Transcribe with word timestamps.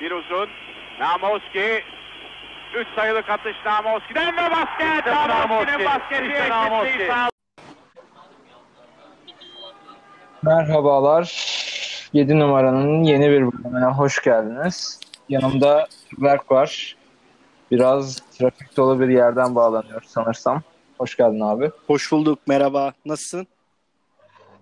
Bir 0.00 0.10
uzun. 0.10 0.48
Namoski. 1.00 1.82
Üç 2.74 2.88
sayılık 2.96 3.30
atış 3.30 3.56
Namoski'den 3.66 4.36
ve 4.36 4.50
basket. 4.50 5.06
Namoski'nin 5.06 5.86
basketi 5.86 6.24
eşitliği 6.24 7.08
sağladı. 7.08 7.30
Merhabalar. 10.42 11.56
7 12.12 12.38
numaranın 12.38 13.04
yeni 13.04 13.30
bir 13.30 13.52
bölümüne 13.52 13.86
hoş 13.86 14.22
geldiniz. 14.22 15.00
Yanımda 15.28 15.86
Berk 16.18 16.50
var. 16.50 16.96
Biraz 17.70 18.20
trafik 18.20 18.76
dolu 18.76 19.00
bir 19.00 19.08
yerden 19.08 19.54
bağlanıyor 19.54 20.02
sanırsam. 20.02 20.62
Hoş 20.98 21.16
geldin 21.16 21.40
abi. 21.40 21.70
Hoş 21.86 22.12
bulduk. 22.12 22.38
Merhaba. 22.46 22.92
Nasılsın? 23.06 23.46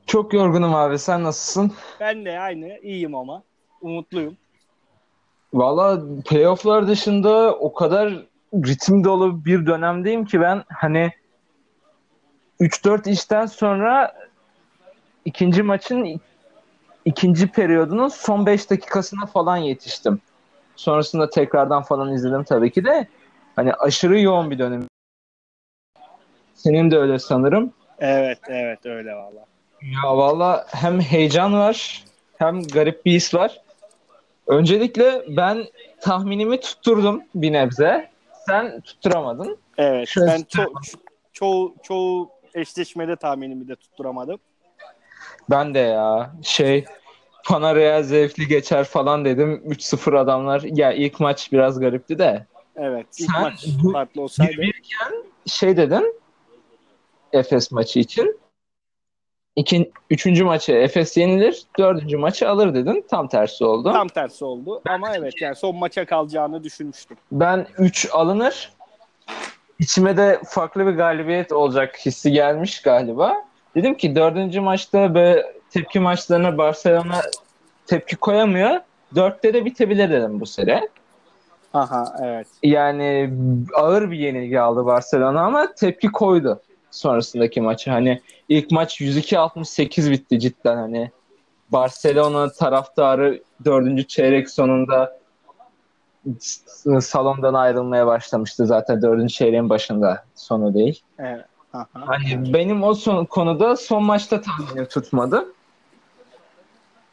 Çok 0.07 0.32
yorgunum 0.32 0.75
abi. 0.75 0.98
Sen 0.98 1.25
nasılsın? 1.25 1.73
Ben 2.01 2.25
de 2.25 2.41
aynı. 2.41 2.79
iyiyim 2.79 3.14
ama. 3.14 3.43
Umutluyum. 3.80 4.37
Valla 5.55 6.02
playofflar 6.25 6.89
dışında 6.89 7.54
o 7.54 7.75
kadar 7.75 8.26
ritim 8.54 9.04
dolu 9.04 9.45
bir 9.45 9.67
dönemdeyim 9.67 10.25
ki 10.25 10.40
ben 10.40 10.64
hani 10.68 11.12
3-4 12.61 13.11
işten 13.11 13.46
sonra 13.46 14.14
ikinci 15.25 15.62
maçın 15.62 16.21
ikinci 17.04 17.46
periyodunun 17.46 18.09
son 18.09 18.46
5 18.46 18.71
dakikasına 18.71 19.26
falan 19.26 19.57
yetiştim. 19.57 20.21
Sonrasında 20.76 21.31
tekrardan 21.31 21.82
falan 21.82 22.12
izledim 22.12 22.45
tabii 22.45 22.73
ki 22.73 22.84
de. 22.84 23.09
Hani 23.57 23.75
aşırı 23.75 24.21
yoğun 24.21 24.50
bir 24.50 24.59
dönem. 24.59 24.82
Senin 26.54 26.90
de 26.90 26.98
öyle 26.98 27.18
sanırım. 27.18 27.73
Evet, 27.98 28.39
evet 28.48 28.86
öyle 28.86 29.14
valla. 29.14 29.45
Ya 29.82 30.17
valla 30.17 30.67
hem 30.71 31.00
heyecan 31.00 31.53
var 31.53 32.05
hem 32.39 32.62
garip 32.62 33.06
bir 33.06 33.12
his 33.12 33.34
var. 33.34 33.64
Öncelikle 34.47 35.25
ben 35.28 35.66
tahminimi 36.00 36.61
tutturdum 36.61 37.22
bir 37.34 37.53
nebze. 37.53 38.11
Sen 38.47 38.81
tutturamadın. 38.81 39.59
Evet, 39.78 40.09
Şöyle 40.09 40.27
ben 40.27 40.41
ço- 40.41 40.97
çoğu 41.33 41.75
çoğu 41.83 42.31
eşleşmede 42.55 43.17
tahminimi 43.17 43.69
de 43.69 43.77
tutturamadım. 43.77 44.39
Ben 45.51 45.75
de 45.75 45.78
ya 45.78 46.33
şey 46.42 46.84
Panaraya 47.45 48.03
zevkli 48.03 48.48
geçer 48.48 48.84
falan 48.84 49.25
dedim. 49.25 49.62
3-0 49.67 50.14
adamlar. 50.14 50.62
Ya 50.62 50.92
ilk 50.92 51.20
maç 51.20 51.53
biraz 51.53 51.81
garipti 51.81 52.19
de. 52.19 52.47
Evet, 52.77 53.06
ilk 53.19 53.31
Sen 53.31 53.42
maç 53.42 53.67
farklı 53.92 54.23
olsaydı. 54.23 54.62
Şey 55.47 55.77
dedin 55.77 56.20
Efes 57.33 57.73
maçı 57.73 57.98
için. 57.98 58.39
İkin, 59.57 59.93
üçüncü 60.11 60.45
maçı 60.45 60.73
Efes 60.73 61.17
yenilir. 61.17 61.63
Dördüncü 61.79 62.17
maçı 62.17 62.49
alır 62.49 62.75
dedin. 62.75 63.05
Tam 63.11 63.29
tersi 63.29 63.65
oldu. 63.65 63.93
Tam 63.93 64.09
tersi 64.09 64.45
oldu. 64.45 64.83
Ama 64.89 65.17
evet 65.17 65.43
yani 65.43 65.57
son 65.57 65.77
maça 65.77 66.05
kalacağını 66.05 66.65
düşünmüştüm. 66.65 67.17
Ben 67.33 67.67
3 67.79 68.09
alınır. 68.13 68.73
İçime 69.79 70.17
de 70.17 70.41
farklı 70.47 70.87
bir 70.87 70.93
galibiyet 70.93 71.53
olacak 71.53 71.97
hissi 72.07 72.33
gelmiş 72.33 72.83
galiba. 72.83 73.35
Dedim 73.75 73.95
ki 73.95 74.17
dördüncü 74.17 74.61
maçta 74.61 75.15
böyle 75.15 75.53
tepki 75.71 76.01
maçlarına 76.01 76.59
Barcelona 76.59 77.21
tepki 77.87 78.17
koyamıyor. 78.17 78.81
Dörtte 79.15 79.55
de 79.55 79.65
bitebilir 79.65 80.11
dedim 80.11 80.41
bu 80.41 80.47
sene. 80.47 80.89
Aha 81.75 82.17
evet. 82.23 82.47
Yani 82.63 83.31
ağır 83.75 84.11
bir 84.11 84.19
yenilgi 84.19 84.61
aldı 84.61 84.87
Barcelona 84.87 85.43
ama 85.43 85.75
tepki 85.75 86.09
koydu 86.09 86.61
sonrasındaki 86.97 87.61
maçı. 87.61 87.91
Hani 87.91 88.23
ilk 88.48 88.70
maç 88.70 89.00
102-68 89.00 90.11
bitti 90.11 90.41
cidden 90.41 90.77
hani. 90.77 91.11
Barcelona 91.73 92.53
taraftarı 92.53 93.42
dördüncü 93.64 94.06
çeyrek 94.06 94.51
sonunda 94.51 95.19
salondan 97.01 97.55
ayrılmaya 97.55 98.06
başlamıştı 98.06 98.67
zaten 98.67 99.03
dördüncü 99.03 99.34
çeyreğin 99.34 99.70
başında 99.70 100.25
sonu 100.34 100.75
değil. 100.75 101.03
Evet. 101.19 101.45
Aha. 101.73 101.86
Hani 101.92 102.55
benim 102.55 102.83
o 102.83 102.95
son 102.95 103.24
konuda 103.24 103.77
son 103.77 104.05
maçta 104.05 104.40
tahminim 104.40 104.86
tutmadı. 104.86 105.46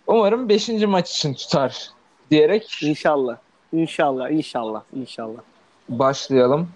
Umarım 0.07 0.49
5. 0.49 0.69
maç 0.69 1.11
için 1.11 1.33
tutar 1.33 1.89
diyerek 2.31 2.83
İnşallah. 2.83 3.37
İnşallah, 3.73 4.31
inşallah, 4.31 4.81
inşallah. 4.95 5.39
başlayalım. 5.89 6.69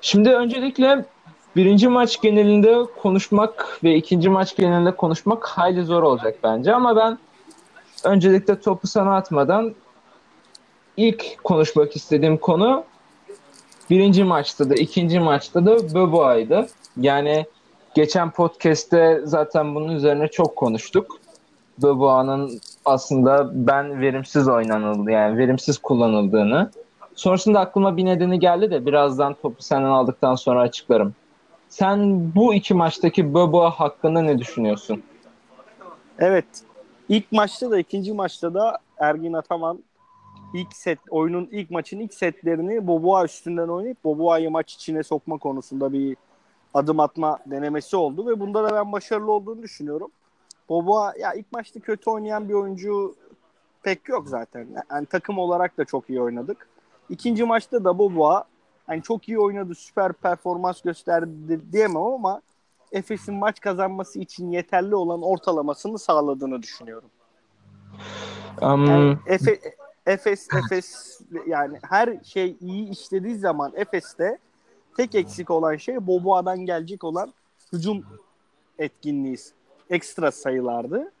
Şimdi 0.00 0.30
öncelikle 0.30 1.04
birinci 1.58 1.88
maç 1.88 2.20
genelinde 2.20 2.84
konuşmak 3.02 3.78
ve 3.84 3.94
ikinci 3.94 4.28
maç 4.28 4.56
genelinde 4.56 4.90
konuşmak 4.90 5.46
hayli 5.46 5.84
zor 5.84 6.02
olacak 6.02 6.38
bence 6.42 6.74
ama 6.74 6.96
ben 6.96 7.18
öncelikle 8.04 8.60
topu 8.60 8.86
sana 8.86 9.16
atmadan 9.16 9.74
ilk 10.96 11.44
konuşmak 11.44 11.96
istediğim 11.96 12.36
konu 12.36 12.84
birinci 13.90 14.24
maçta 14.24 14.70
da 14.70 14.74
ikinci 14.74 15.20
maçta 15.20 15.66
da 15.66 15.94
Böboa'ydı. 15.94 16.66
Yani 16.96 17.46
geçen 17.94 18.30
podcast'te 18.30 19.20
zaten 19.24 19.74
bunun 19.74 19.92
üzerine 19.92 20.28
çok 20.28 20.56
konuştuk. 20.56 21.18
Böboa'nın 21.82 22.60
aslında 22.84 23.50
ben 23.54 24.00
verimsiz 24.00 24.48
oynanıldı 24.48 25.10
yani 25.10 25.38
verimsiz 25.38 25.78
kullanıldığını. 25.78 26.70
Sonrasında 27.14 27.60
aklıma 27.60 27.96
bir 27.96 28.04
nedeni 28.04 28.40
geldi 28.40 28.70
de 28.70 28.86
birazdan 28.86 29.34
topu 29.34 29.62
senden 29.62 29.88
aldıktan 29.88 30.34
sonra 30.34 30.60
açıklarım. 30.60 31.14
Sen 31.68 32.30
bu 32.34 32.54
iki 32.54 32.74
maçtaki 32.74 33.34
Böboa 33.34 33.70
hakkında 33.70 34.22
ne 34.22 34.38
düşünüyorsun? 34.38 35.02
Evet. 36.18 36.46
İlk 37.08 37.32
maçta 37.32 37.70
da 37.70 37.78
ikinci 37.78 38.12
maçta 38.12 38.54
da 38.54 38.78
Ergin 38.98 39.32
Ataman 39.32 39.78
ilk 40.54 40.72
set 40.72 40.98
oyunun 41.10 41.48
ilk 41.52 41.70
maçın 41.70 42.00
ilk 42.00 42.14
setlerini 42.14 42.86
Boboa 42.86 43.24
üstünden 43.24 43.68
oynayıp 43.68 44.04
Boboa'yı 44.04 44.50
maç 44.50 44.74
içine 44.74 45.02
sokma 45.02 45.38
konusunda 45.38 45.92
bir 45.92 46.16
adım 46.74 47.00
atma 47.00 47.38
denemesi 47.46 47.96
oldu 47.96 48.26
ve 48.26 48.40
bunda 48.40 48.64
da 48.64 48.74
ben 48.74 48.92
başarılı 48.92 49.32
olduğunu 49.32 49.62
düşünüyorum. 49.62 50.10
Boboa 50.68 51.12
ya 51.20 51.32
ilk 51.32 51.52
maçta 51.52 51.80
kötü 51.80 52.10
oynayan 52.10 52.48
bir 52.48 52.54
oyuncu 52.54 53.14
pek 53.82 54.08
yok 54.08 54.28
zaten. 54.28 54.66
Yani 54.90 55.06
takım 55.06 55.38
olarak 55.38 55.78
da 55.78 55.84
çok 55.84 56.10
iyi 56.10 56.20
oynadık. 56.20 56.68
İkinci 57.10 57.44
maçta 57.44 57.84
da 57.84 57.98
Boboa 57.98 58.44
yani 58.88 59.02
çok 59.02 59.28
iyi 59.28 59.38
oynadı, 59.38 59.74
süper 59.74 60.12
performans 60.12 60.80
gösterdi 60.80 61.60
diyemem 61.72 62.02
ama 62.02 62.42
Efes'in 62.92 63.34
maç 63.34 63.60
kazanması 63.60 64.18
için 64.18 64.50
yeterli 64.50 64.94
olan 64.94 65.22
ortalamasını 65.22 65.98
sağladığını 65.98 66.62
düşünüyorum. 66.62 67.10
Um, 68.62 68.86
Yani 68.86 69.16
Efe, 69.26 69.60
Efes, 70.06 70.48
Efes 70.64 71.20
yani 71.46 71.78
her 71.82 72.24
şey 72.24 72.56
iyi 72.60 72.90
işlediği 72.90 73.34
zaman 73.36 73.72
Efes'te 73.76 74.38
tek 74.96 75.14
eksik 75.14 75.50
olan 75.50 75.76
şey 75.76 76.06
Boboa'dan 76.06 76.58
gelecek 76.66 77.04
olan 77.04 77.32
hücum 77.72 78.04
etkinliği, 78.78 79.36
ekstra 79.90 80.30
sayılardı. 80.30 81.12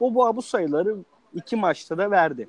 Boboa 0.00 0.36
bu 0.36 0.42
sayıları 0.42 0.96
iki 1.34 1.56
maçta 1.56 1.98
da 1.98 2.10
verdi. 2.10 2.48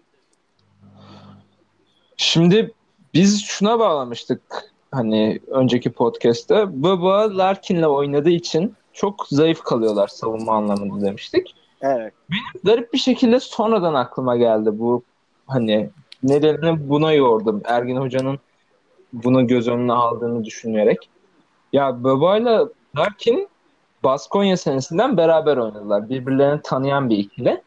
Şimdi 2.17 2.73
biz 3.17 3.43
şuna 3.43 3.79
bağlamıştık 3.79 4.41
hani 4.91 5.39
önceki 5.47 5.91
podcast'te. 5.91 6.83
Baba 6.83 7.37
Larkin'le 7.37 7.83
oynadığı 7.83 8.29
için 8.29 8.75
çok 8.93 9.27
zayıf 9.27 9.61
kalıyorlar 9.61 10.07
savunma 10.07 10.53
anlamında 10.53 11.05
demiştik. 11.05 11.55
Evet. 11.81 12.13
Garip 12.63 12.93
bir 12.93 12.97
şekilde 12.97 13.39
sonradan 13.39 13.93
aklıma 13.93 14.37
geldi 14.37 14.69
bu 14.79 15.03
hani 15.47 15.89
nedenini 16.23 16.89
buna 16.89 17.13
yordum. 17.13 17.61
Ergin 17.65 17.97
Hoca'nın 17.97 18.39
bunu 19.13 19.47
göz 19.47 19.67
önüne 19.67 19.93
aldığını 19.93 20.45
düşünerek. 20.45 21.09
Ya 21.73 22.03
Baba'yla 22.03 22.69
Larkin 22.97 23.49
Baskonya 24.03 24.57
senesinden 24.57 25.17
beraber 25.17 25.57
oynadılar. 25.57 26.09
Birbirlerini 26.09 26.61
tanıyan 26.63 27.09
bir 27.09 27.17
ikili. 27.17 27.61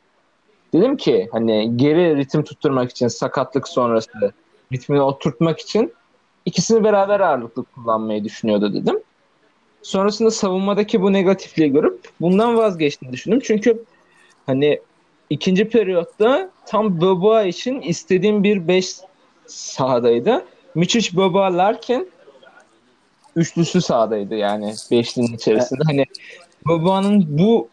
Dedim 0.72 0.96
ki 0.96 1.28
hani 1.32 1.76
geri 1.76 2.16
ritim 2.16 2.44
tutturmak 2.44 2.90
için 2.90 3.08
sakatlık 3.08 3.68
sonrası 3.68 4.32
ritmini 4.72 5.00
oturtmak 5.00 5.60
için 5.60 5.92
ikisini 6.44 6.84
beraber 6.84 7.20
ağırlıklı 7.20 7.64
kullanmayı 7.64 8.24
düşünüyordu 8.24 8.74
dedim. 8.74 9.00
Sonrasında 9.82 10.30
savunmadaki 10.30 11.02
bu 11.02 11.12
negatifliği 11.12 11.72
görüp 11.72 12.08
bundan 12.20 12.56
vazgeçtiğini 12.56 13.12
düşündüm. 13.12 13.40
Çünkü 13.44 13.84
hani 14.46 14.80
ikinci 15.30 15.68
periyotta 15.68 16.50
tam 16.66 17.00
Boboa 17.00 17.42
için 17.42 17.80
istediğim 17.80 18.44
bir 18.44 18.68
5 18.68 18.96
sahadaydı. 19.46 20.44
Miçic 20.74 21.16
Boboa 21.16 21.58
Larkin 21.58 22.10
üçlüsü 23.36 23.80
sahadaydı 23.80 24.34
yani 24.34 24.74
beşlinin 24.90 25.34
içerisinde. 25.34 25.80
Hani 25.86 26.04
Boboa'nın 26.66 27.38
bu 27.38 27.68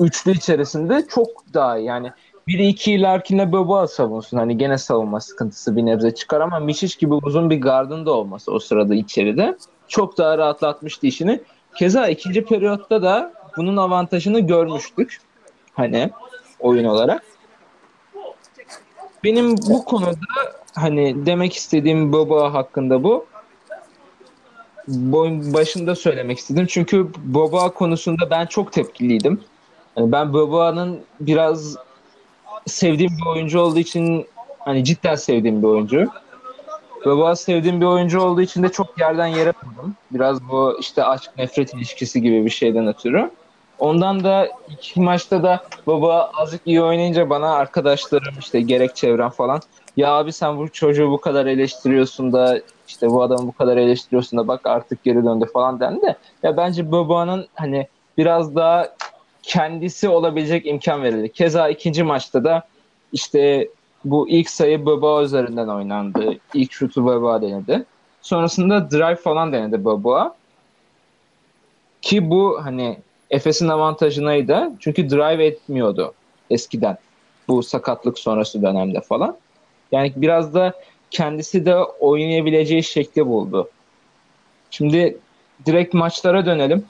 üçlü 0.00 0.32
içerisinde 0.32 1.06
çok 1.08 1.28
daha 1.54 1.78
iyi. 1.78 1.86
Yani 1.86 2.10
1-2 2.50 3.02
Larkin'le 3.02 3.52
Boboa 3.52 3.86
savunsun. 3.86 4.38
Hani 4.38 4.58
gene 4.58 4.78
savunma 4.78 5.20
sıkıntısı 5.20 5.76
bir 5.76 5.86
nebze 5.86 6.14
çıkar 6.14 6.40
ama 6.40 6.58
Mişiş 6.58 6.96
gibi 6.96 7.14
uzun 7.14 7.50
bir 7.50 7.60
gardın 7.60 8.06
da 8.06 8.12
olması 8.12 8.52
o 8.52 8.58
sırada 8.58 8.94
içeride 8.94 9.56
çok 9.88 10.18
daha 10.18 10.38
rahatlatmıştı 10.38 11.06
işini. 11.06 11.40
Keza 11.76 12.08
ikinci 12.08 12.44
periyotta 12.44 13.02
da 13.02 13.32
bunun 13.56 13.76
avantajını 13.76 14.40
görmüştük. 14.40 15.20
Hani 15.72 16.10
oyun 16.60 16.84
olarak. 16.84 17.22
benim 19.24 19.56
bu 19.56 19.84
konuda 19.84 20.16
hani 20.74 21.26
demek 21.26 21.54
istediğim 21.54 22.12
baba 22.12 22.54
hakkında 22.54 23.04
bu. 23.04 23.26
Başında 25.54 25.94
söylemek 25.94 26.38
istedim. 26.38 26.66
Çünkü 26.68 27.08
baba 27.24 27.70
konusunda 27.70 28.30
ben 28.30 28.46
çok 28.46 28.72
tepkiliydim. 28.72 29.40
Yani 29.96 30.12
ben 30.12 30.32
Baba'nın 30.32 31.00
biraz 31.20 31.76
sevdiğim 32.66 33.12
bir 33.20 33.26
oyuncu 33.26 33.60
olduğu 33.60 33.78
için 33.78 34.26
hani 34.58 34.84
cidden 34.84 35.14
sevdiğim 35.14 35.62
bir 35.62 35.66
oyuncu. 35.66 36.08
Baba 37.06 37.36
sevdiğim 37.36 37.80
bir 37.80 37.86
oyuncu 37.86 38.20
olduğu 38.20 38.40
için 38.40 38.62
de 38.62 38.68
çok 38.68 39.00
yerden 39.00 39.26
yere 39.26 39.52
vurdum. 39.64 39.94
Biraz 40.10 40.48
bu 40.48 40.76
işte 40.80 41.04
aşk 41.04 41.30
nefret 41.38 41.74
ilişkisi 41.74 42.22
gibi 42.22 42.44
bir 42.44 42.50
şeyden 42.50 42.86
ötürü. 42.86 43.30
Ondan 43.78 44.24
da 44.24 44.48
iki 44.68 45.00
maçta 45.00 45.42
da 45.42 45.64
baba 45.86 46.30
azıcık 46.34 46.66
iyi 46.66 46.82
oynayınca 46.82 47.30
bana 47.30 47.54
arkadaşlarım 47.54 48.34
işte 48.40 48.60
gerek 48.60 48.96
çevrem 48.96 49.30
falan 49.30 49.60
ya 49.96 50.12
abi 50.12 50.32
sen 50.32 50.58
bu 50.58 50.68
çocuğu 50.68 51.10
bu 51.10 51.20
kadar 51.20 51.46
eleştiriyorsun 51.46 52.32
da 52.32 52.60
işte 52.88 53.10
bu 53.10 53.22
adamı 53.22 53.46
bu 53.46 53.52
kadar 53.52 53.76
eleştiriyorsun 53.76 54.38
da 54.38 54.48
bak 54.48 54.60
artık 54.66 55.04
geri 55.04 55.24
döndü 55.24 55.46
falan 55.52 55.80
dendi 55.80 56.02
de 56.02 56.16
ya 56.42 56.56
bence 56.56 56.92
babanın 56.92 57.46
hani 57.54 57.86
biraz 58.18 58.54
daha 58.54 58.88
kendisi 59.42 60.08
olabilecek 60.08 60.66
imkan 60.66 61.02
verildi. 61.02 61.32
Keza 61.32 61.68
ikinci 61.68 62.02
maçta 62.02 62.44
da 62.44 62.62
işte 63.12 63.68
bu 64.04 64.28
ilk 64.28 64.50
sayı 64.50 64.86
Baba 64.86 65.22
üzerinden 65.22 65.68
oynandı. 65.68 66.38
İlk 66.54 66.72
şutu 66.72 67.04
Baba 67.04 67.42
denedi. 67.42 67.84
Sonrasında 68.22 68.90
drive 68.90 69.16
falan 69.16 69.52
denedi 69.52 69.84
Baba. 69.84 70.34
Ki 72.02 72.30
bu 72.30 72.58
hani 72.62 72.98
Efes'in 73.30 73.68
avantajınaydı. 73.68 74.72
Çünkü 74.80 75.10
drive 75.10 75.46
etmiyordu 75.46 76.14
eskiden. 76.50 76.98
Bu 77.48 77.62
sakatlık 77.62 78.18
sonrası 78.18 78.62
dönemde 78.62 79.00
falan. 79.00 79.36
Yani 79.92 80.12
biraz 80.16 80.54
da 80.54 80.74
kendisi 81.10 81.66
de 81.66 81.76
oynayabileceği 81.76 82.82
şekli 82.82 83.26
buldu. 83.26 83.70
Şimdi 84.70 85.18
direkt 85.66 85.94
maçlara 85.94 86.46
dönelim. 86.46 86.84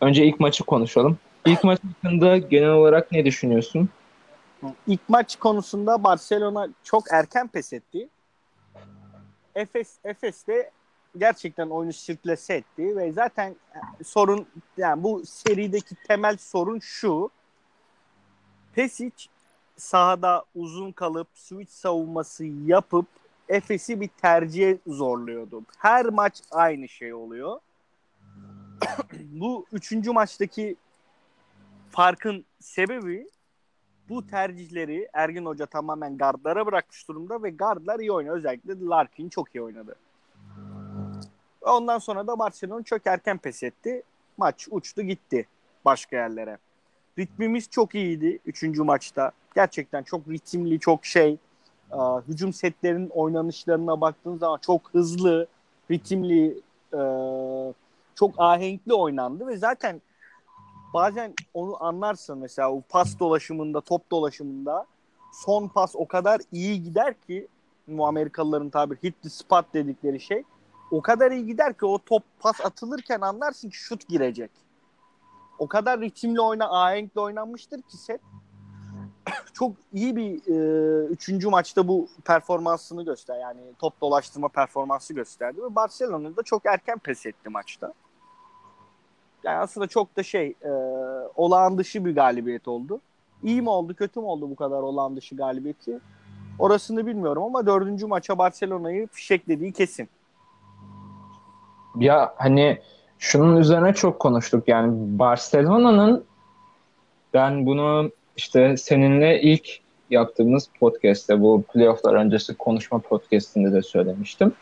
Önce 0.00 0.24
ilk 0.24 0.40
maçı 0.40 0.64
konuşalım. 0.64 1.18
İlk 1.46 1.64
maç 1.64 1.80
hakkında 1.84 2.36
genel 2.36 2.70
olarak 2.70 3.12
ne 3.12 3.24
düşünüyorsun? 3.24 3.88
İlk 4.86 5.08
maç 5.08 5.36
konusunda 5.36 6.04
Barcelona 6.04 6.68
çok 6.84 7.12
erken 7.12 7.48
pes 7.48 7.72
etti. 7.72 8.08
Efes 9.54 9.98
Efes 10.04 10.46
de 10.46 10.70
gerçekten 11.16 11.68
oyunu 11.68 11.92
sirklese 11.92 12.54
etti 12.54 12.96
ve 12.96 13.12
zaten 13.12 13.56
sorun 14.04 14.46
yani 14.76 15.02
bu 15.02 15.22
serideki 15.26 15.94
temel 16.08 16.36
sorun 16.36 16.78
şu. 16.78 17.30
Pesic 18.74 19.26
sahada 19.76 20.44
uzun 20.54 20.92
kalıp 20.92 21.28
switch 21.34 21.72
savunması 21.72 22.44
yapıp 22.44 23.06
Efes'i 23.48 24.00
bir 24.00 24.08
tercihe 24.08 24.78
zorluyordu. 24.86 25.62
Her 25.78 26.06
maç 26.06 26.40
aynı 26.50 26.88
şey 26.88 27.14
oluyor. 27.14 27.60
bu 29.20 29.66
üçüncü 29.72 30.12
maçtaki 30.12 30.76
farkın 31.90 32.44
sebebi 32.60 33.26
bu 34.08 34.26
tercihleri 34.26 35.08
Ergin 35.12 35.46
Hoca 35.46 35.66
tamamen 35.66 36.16
gardlara 36.18 36.66
bırakmış 36.66 37.08
durumda 37.08 37.42
ve 37.42 37.50
gardlar 37.50 38.00
iyi 38.00 38.12
oynuyor. 38.12 38.36
Özellikle 38.36 38.80
Larkin 38.80 39.28
çok 39.28 39.54
iyi 39.54 39.62
oynadı. 39.62 39.96
Ondan 41.60 41.98
sonra 41.98 42.26
da 42.26 42.38
Barcelona 42.38 42.82
çok 42.82 43.06
erken 43.06 43.38
pes 43.38 43.62
etti. 43.62 44.02
Maç 44.36 44.68
uçtu 44.70 45.02
gitti 45.02 45.46
başka 45.84 46.16
yerlere. 46.16 46.58
Ritmimiz 47.18 47.70
çok 47.70 47.94
iyiydi 47.94 48.38
3. 48.46 48.62
maçta. 48.78 49.32
Gerçekten 49.54 50.02
çok 50.02 50.28
ritimli, 50.28 50.80
çok 50.80 51.04
şey. 51.04 51.38
Uh, 51.92 52.22
hücum 52.28 52.52
setlerinin 52.52 53.08
oynanışlarına 53.08 54.00
baktığın 54.00 54.36
zaman 54.36 54.58
çok 54.58 54.94
hızlı, 54.94 55.46
ritimli, 55.90 56.60
uh, 56.92 57.72
çok 58.14 58.34
ahenkli 58.38 58.94
oynandı 58.94 59.46
ve 59.46 59.56
zaten 59.56 60.00
bazen 60.94 61.34
onu 61.54 61.84
anlarsın 61.84 62.38
mesela 62.38 62.72
o 62.72 62.82
pas 62.88 63.18
dolaşımında, 63.18 63.80
top 63.80 64.10
dolaşımında 64.10 64.86
son 65.32 65.68
pas 65.68 65.92
o 65.94 66.08
kadar 66.08 66.40
iyi 66.52 66.82
gider 66.82 67.14
ki 67.20 67.48
bu 67.88 68.06
Amerikalıların 68.06 68.70
tabir 68.70 68.96
hit 68.96 69.22
the 69.22 69.28
spot 69.28 69.74
dedikleri 69.74 70.20
şey 70.20 70.44
o 70.90 71.02
kadar 71.02 71.30
iyi 71.30 71.46
gider 71.46 71.74
ki 71.74 71.86
o 71.86 71.98
top 71.98 72.22
pas 72.40 72.60
atılırken 72.60 73.20
anlarsın 73.20 73.70
ki 73.70 73.76
şut 73.76 74.08
girecek. 74.08 74.50
O 75.58 75.68
kadar 75.68 76.00
ritimli 76.00 76.40
oyna, 76.40 76.82
ahenkli 76.82 77.20
oynanmıştır 77.20 77.82
ki 77.82 77.96
set. 77.96 78.20
Çok 79.52 79.72
iyi 79.92 80.16
bir 80.16 80.46
e, 80.46 81.06
üçüncü 81.06 81.48
maçta 81.48 81.88
bu 81.88 82.08
performansını 82.24 83.04
göster. 83.04 83.38
Yani 83.38 83.60
top 83.78 84.00
dolaştırma 84.00 84.48
performansı 84.48 85.14
gösterdi. 85.14 85.62
Ve 85.62 85.74
Barcelona 85.74 86.36
da 86.36 86.42
çok 86.42 86.66
erken 86.66 86.98
pes 86.98 87.26
etti 87.26 87.48
maçta. 87.48 87.92
Yani 89.44 89.58
aslında 89.58 89.86
çok 89.86 90.16
da 90.16 90.22
şey 90.22 90.54
e, 90.64 90.70
olağan 91.36 91.78
dışı 91.78 92.04
bir 92.04 92.14
galibiyet 92.14 92.68
oldu. 92.68 93.00
İyi 93.42 93.62
mi 93.62 93.70
oldu 93.70 93.94
kötü 93.94 94.20
mü 94.20 94.26
oldu 94.26 94.50
bu 94.50 94.56
kadar 94.56 94.82
olağan 94.82 95.16
dışı 95.16 95.36
galibiyeti? 95.36 95.98
Orasını 96.58 97.06
bilmiyorum 97.06 97.42
ama 97.42 97.66
dördüncü 97.66 98.06
maça 98.06 98.38
Barcelona'yı 98.38 99.06
fişeklediği 99.06 99.72
kesin. 99.72 100.08
Ya 101.96 102.34
hani 102.36 102.78
şunun 103.18 103.56
üzerine 103.56 103.94
çok 103.94 104.18
konuştuk 104.18 104.68
yani 104.68 104.92
Barcelona'nın 105.18 106.24
ben 107.34 107.66
bunu 107.66 108.10
işte 108.36 108.76
seninle 108.76 109.40
ilk 109.40 109.80
yaptığımız 110.10 110.68
podcast'te 110.80 111.40
bu 111.40 111.62
playofflar 111.62 112.14
öncesi 112.14 112.54
konuşma 112.54 112.98
podcast'inde 112.98 113.72
de 113.72 113.82
söylemiştim. 113.82 114.52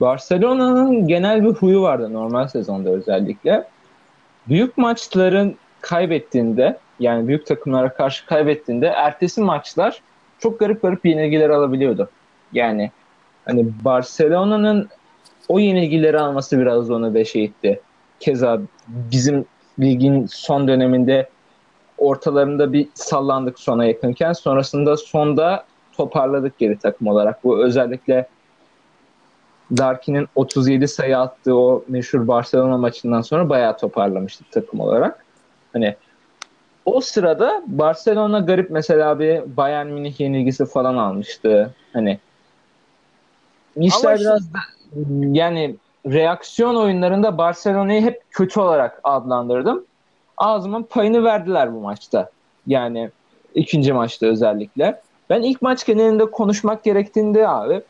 Barcelona'nın 0.00 1.06
genel 1.06 1.44
bir 1.44 1.50
huyu 1.50 1.82
vardı 1.82 2.12
normal 2.12 2.48
sezonda 2.48 2.90
özellikle. 2.90 3.64
Büyük 4.48 4.78
maçların 4.78 5.56
kaybettiğinde 5.80 6.78
yani 7.00 7.28
büyük 7.28 7.46
takımlara 7.46 7.94
karşı 7.94 8.26
kaybettiğinde 8.26 8.86
ertesi 8.86 9.40
maçlar 9.40 10.02
çok 10.38 10.60
garip 10.60 10.82
garip 10.82 11.06
yenilgiler 11.06 11.50
alabiliyordu. 11.50 12.10
Yani 12.52 12.90
hani 13.44 13.66
Barcelona'nın 13.84 14.88
o 15.48 15.58
yenilgileri 15.58 16.20
alması 16.20 16.58
biraz 16.58 16.90
onu 16.90 17.14
beşe 17.14 17.40
itti. 17.40 17.80
Keza 18.20 18.60
bizim 18.88 19.44
ligin 19.80 20.26
son 20.26 20.68
döneminde 20.68 21.28
ortalarında 21.98 22.72
bir 22.72 22.88
sallandık 22.94 23.58
sona 23.58 23.84
yakınken 23.84 24.32
sonrasında 24.32 24.96
sonda 24.96 25.64
toparladık 25.92 26.58
geri 26.58 26.78
takım 26.78 27.06
olarak. 27.06 27.44
Bu 27.44 27.64
özellikle 27.64 28.26
Darkin'in 29.76 30.28
37 30.34 30.88
sayı 30.88 31.18
attığı 31.18 31.56
o 31.56 31.84
meşhur 31.88 32.28
Barcelona 32.28 32.78
maçından 32.78 33.20
sonra 33.20 33.48
bayağı 33.48 33.76
toparlamıştık 33.76 34.52
takım 34.52 34.80
olarak. 34.80 35.24
Hani 35.72 35.96
o 36.84 37.00
sırada 37.00 37.62
Barcelona 37.66 38.38
garip 38.38 38.70
mesela 38.70 39.18
bir 39.18 39.56
Bayern 39.56 39.86
Münih 39.86 40.20
yenilgisi 40.20 40.66
falan 40.66 40.96
almıştı. 40.96 41.74
Hani 41.92 42.18
işler 43.76 44.10
Ama 44.10 44.20
biraz 44.20 44.54
da 44.54 44.58
yani 45.20 45.76
reaksiyon 46.06 46.76
oyunlarında 46.76 47.38
Barcelona'yı 47.38 48.02
hep 48.02 48.22
kötü 48.30 48.60
olarak 48.60 49.00
adlandırdım. 49.04 49.84
Ağzımın 50.36 50.82
payını 50.82 51.24
verdiler 51.24 51.74
bu 51.74 51.80
maçta. 51.80 52.30
Yani 52.66 53.10
ikinci 53.54 53.92
maçta 53.92 54.26
özellikle. 54.26 55.00
Ben 55.30 55.42
ilk 55.42 55.62
maç 55.62 55.86
genelinde 55.86 56.30
konuşmak 56.30 56.84
gerektiğinde 56.84 57.48
abi 57.48 57.82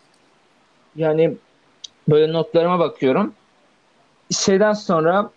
yani 0.97 1.35
böyle 2.09 2.33
notlarıma 2.33 2.79
bakıyorum. 2.79 3.33
Şeyden 4.31 4.73
sonra 4.73 5.31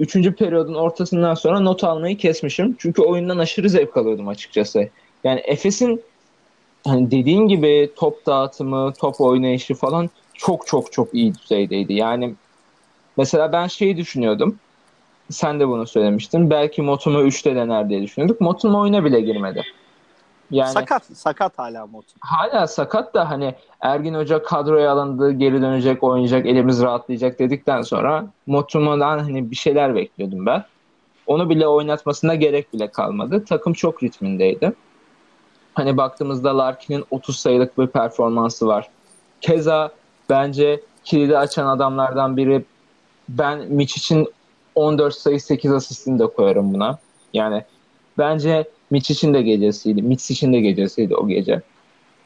üçüncü 0.00 0.34
periyodun 0.34 0.74
ortasından 0.74 1.34
sonra 1.34 1.60
not 1.60 1.84
almayı 1.84 2.16
kesmişim. 2.16 2.76
Çünkü 2.78 3.02
oyundan 3.02 3.38
aşırı 3.38 3.68
zevk 3.68 3.96
alıyordum 3.96 4.28
açıkçası. 4.28 4.88
Yani 5.24 5.40
Efes'in 5.40 6.02
hani 6.84 7.10
dediğin 7.10 7.48
gibi 7.48 7.90
top 7.96 8.26
dağıtımı, 8.26 8.92
top 8.92 9.20
oynayışı 9.20 9.74
falan 9.74 10.10
çok 10.34 10.66
çok 10.66 10.92
çok 10.92 11.14
iyi 11.14 11.34
düzeydeydi. 11.34 11.92
Yani 11.92 12.34
mesela 13.16 13.52
ben 13.52 13.66
şeyi 13.66 13.96
düşünüyordum. 13.96 14.58
Sen 15.30 15.60
de 15.60 15.68
bunu 15.68 15.86
söylemiştin. 15.86 16.50
Belki 16.50 16.82
Motum'u 16.82 17.22
3'te 17.22 17.56
dener 17.56 17.88
diye 17.88 18.02
düşünüyorduk. 18.02 18.40
Motum 18.40 18.74
oyuna 18.74 19.04
bile 19.04 19.20
girmedi. 19.20 19.62
Yani 20.50 20.72
sakat, 20.72 21.04
sakat 21.04 21.58
hala 21.58 21.86
Motum. 21.86 22.18
Hala 22.20 22.66
sakat 22.66 23.14
da 23.14 23.30
hani 23.30 23.54
Ergin 23.80 24.14
Hoca 24.14 24.42
kadroya 24.42 24.92
alındı, 24.92 25.32
geri 25.32 25.62
dönecek, 25.62 26.02
oynayacak, 26.02 26.46
elimiz 26.46 26.82
rahatlayacak 26.82 27.38
dedikten 27.38 27.82
sonra 27.82 28.26
Motum'dan 28.46 29.18
hani 29.18 29.50
bir 29.50 29.56
şeyler 29.56 29.94
bekliyordum 29.94 30.46
ben. 30.46 30.64
Onu 31.26 31.50
bile 31.50 31.68
oynatmasına 31.68 32.34
gerek 32.34 32.72
bile 32.72 32.90
kalmadı. 32.90 33.44
Takım 33.44 33.72
çok 33.72 34.02
ritmindeydi. 34.02 34.72
Hani 35.74 35.96
baktığımızda 35.96 36.58
Larkin'in 36.58 37.04
30 37.10 37.38
sayılık 37.38 37.78
bir 37.78 37.86
performansı 37.86 38.66
var. 38.66 38.88
Keza 39.40 39.90
bence 40.30 40.80
kilidi 41.04 41.38
açan 41.38 41.66
adamlardan 41.66 42.36
biri 42.36 42.64
ben 43.28 43.58
Mitch 43.58 43.96
için 43.96 44.28
14 44.74 45.14
sayı 45.14 45.40
8 45.40 45.72
asistini 45.72 46.18
de 46.18 46.26
koyarım 46.26 46.74
buna. 46.74 46.98
Yani 47.32 47.64
bence 48.18 48.70
Mitch 48.90 49.10
için 49.10 49.34
de 49.34 49.42
gecesiydi. 49.42 50.02
Mitch 50.02 50.30
için 50.30 50.52
de 50.52 50.60
gecesiydi 50.60 51.16
o 51.16 51.28
gece. 51.28 51.62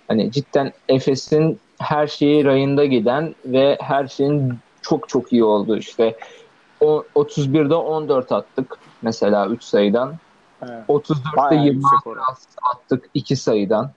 Hani 0.09 0.33
cidden 0.33 0.73
Efes'in 0.89 1.61
her 1.79 2.07
şeyi 2.07 2.45
rayında 2.45 2.85
giden 2.85 3.35
ve 3.45 3.79
her 3.81 4.09
şeyin 4.09 4.55
çok 4.83 5.09
çok 5.09 5.33
iyi 5.33 5.45
olduğu 5.45 5.77
işte 5.77 6.17
o 6.81 7.05
31'de 7.17 7.75
14 7.75 8.33
attık 8.33 8.79
mesela 9.03 9.47
3 9.47 9.63
sayıdan. 9.63 10.15
Evet. 10.63 10.89
34'te 10.89 11.37
Bayağı 11.37 11.65
26 11.65 11.75
yüksek 11.75 12.07
oran. 12.07 12.25
attık 12.63 13.11
2 13.15 13.37
sayıdan. 13.37 13.91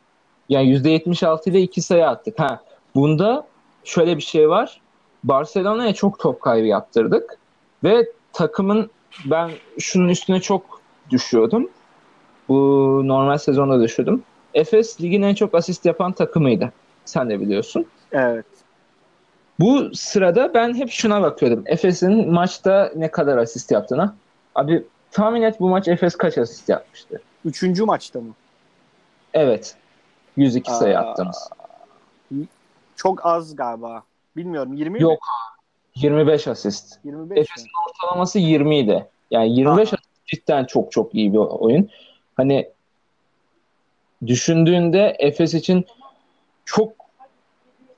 Yani 0.50 0.70
%76 0.70 1.50
ile 1.50 1.62
2 1.62 1.82
sayı 1.82 2.08
attık. 2.08 2.40
Ha, 2.40 2.62
bunda 2.96 3.48
şöyle 3.84 4.18
bir 4.18 4.22
şey 4.22 4.50
var. 4.50 4.82
Barcelona'ya 5.24 5.94
çok 5.94 6.20
top 6.20 6.42
kaybı 6.42 6.68
yaptırdık 6.68 7.38
ve 7.84 8.06
takımın 8.34 8.92
ben 9.26 9.52
şunun 9.80 10.10
üstüne 10.10 10.40
çok 10.40 10.82
düşüyordum. 11.10 11.70
Bu 12.50 13.02
normal 13.08 13.38
sezonda 13.38 13.82
düşüyordum. 13.82 14.24
Efes 14.54 15.02
ligin 15.02 15.22
en 15.22 15.36
çok 15.36 15.56
asist 15.56 15.86
yapan 15.86 16.12
takımıydı. 16.12 16.74
Sen 17.06 17.30
de 17.30 17.40
biliyorsun. 17.40 17.86
Evet. 18.12 18.46
Bu 19.60 19.96
sırada 19.96 20.54
ben 20.54 20.74
hep 20.74 20.90
şuna 20.90 21.22
bakıyordum. 21.22 21.64
Efes'in 21.66 22.34
maçta 22.34 22.92
ne 22.96 23.12
kadar 23.12 23.38
asist 23.38 23.72
yaptığına. 23.72 24.16
Abi 24.56 24.86
tahmin 25.12 25.42
et 25.42 25.60
bu 25.60 25.70
maç 25.70 25.88
Efes 25.88 26.16
kaç 26.16 26.38
asist 26.38 26.70
yapmıştı? 26.70 27.22
Üçüncü 27.46 27.84
maçta 27.86 28.20
mı? 28.20 28.34
Evet. 29.34 29.76
102 30.38 30.72
sayı 30.72 31.00
Aa, 31.00 31.02
attınız. 31.02 31.50
Çok 32.96 33.26
az 33.26 33.56
galiba. 33.56 34.04
Bilmiyorum 34.36 34.74
20 34.74 34.94
mi? 34.94 35.02
Yok 35.02 35.20
25 35.96 36.48
asist. 36.48 37.00
25 37.04 37.38
mi? 37.38 37.42
Efes'in 37.42 37.70
ortalaması 37.88 38.40
20 38.40 38.80
idi. 38.80 39.06
Yani 39.32 39.56
25 39.56 39.88
Aha. 39.88 39.98
asist 39.98 40.26
cidden 40.26 40.66
çok 40.66 40.92
çok 40.92 41.16
iyi 41.16 41.34
bir 41.34 41.38
oyun. 41.38 41.90
Hani 42.38 42.70
düşündüğünde 44.28 45.16
Efes 45.20 45.54
için 45.54 45.86
çok 46.66 46.94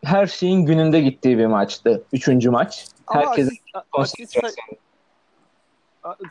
her 0.03 0.27
şeyin 0.27 0.65
gününde 0.65 1.01
gittiği 1.01 1.38
bir 1.38 1.46
maçtı. 1.46 2.03
Üçüncü 2.13 2.50
maç. 2.50 2.86
Ama 3.08 3.22
Herkesin 3.22 3.58
asist, 3.91 4.38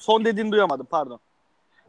son 0.01 0.25
dediğini 0.25 0.53
duyamadım 0.53 0.87
pardon. 0.91 1.21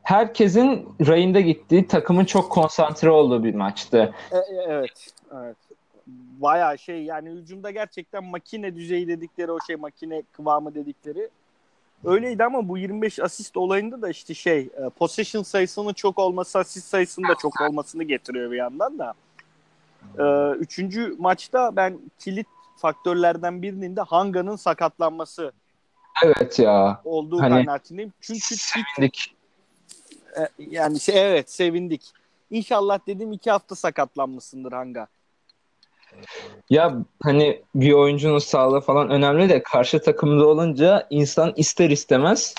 Herkesin 0.04 0.90
rayında 1.08 1.40
gittiği, 1.40 1.88
takımın 1.88 2.26
çok 2.26 2.52
konsantre 2.52 3.10
olduğu 3.10 3.44
bir 3.44 3.56
maçtı. 3.56 4.14
E- 4.32 4.38
e- 4.38 4.66
evet. 4.68 5.14
Evet. 5.34 5.58
Bayağı 6.40 6.78
şey 6.78 7.04
yani 7.04 7.30
hücumda 7.30 7.72
gerçekten 7.72 8.24
makine 8.24 8.76
düzeyi 8.76 9.08
dedikleri 9.08 9.52
o 9.52 9.58
şey 9.68 9.76
makine 9.76 10.24
kıvamı 10.32 10.76
dedikleri 10.76 11.30
öyleydi 12.06 12.44
ama 12.44 12.68
bu 12.68 12.78
25 12.78 13.20
asist 13.20 13.58
olayında 13.58 14.02
da 14.02 14.10
işte 14.10 14.34
şey 14.34 14.60
e, 14.60 14.90
possession 15.00 15.44
sayısının 15.44 15.94
çok 15.94 16.20
olması 16.20 16.60
asist 16.60 16.88
sayısının 16.88 17.30
da 17.30 17.36
çok 17.42 17.62
olmasını 17.62 18.04
getiriyor 18.04 18.52
bir 18.52 18.58
yandan 18.58 19.00
da. 19.00 19.14
E, 20.20 20.56
üçüncü 20.58 21.16
maçta 21.20 21.76
ben 21.76 22.00
kilit 22.20 22.48
faktörlerden 22.78 23.62
birinin 23.62 23.96
de 23.96 24.02
Hanga'nın 24.02 24.56
sakatlanması 24.56 25.52
Evet 26.24 26.60
ya. 26.60 27.02
olduğu 27.06 27.42
Hani- 27.42 27.66
kanaatindeyim. 27.66 28.14
Çünkü 28.22 28.40
Sevindik. 28.56 29.36
E, 30.40 30.48
yani 30.58 30.98
evet 31.12 31.52
sevindik. 31.52 32.12
İnşallah 32.52 33.00
dedim 33.08 33.32
iki 33.32 33.52
hafta 33.52 33.76
sakatlanmışsındır 33.76 34.72
Hanga. 34.72 35.08
Ya 36.70 36.96
hani 37.24 37.62
bir 37.76 37.94
oyuncunun 37.94 38.40
sağlığı 38.40 38.82
falan 38.82 39.10
önemli 39.10 39.50
de 39.50 39.64
karşı 39.64 40.02
takımda 40.02 40.48
olunca 40.48 41.08
insan 41.10 41.54
ister 41.56 41.90
istemez 41.90 42.56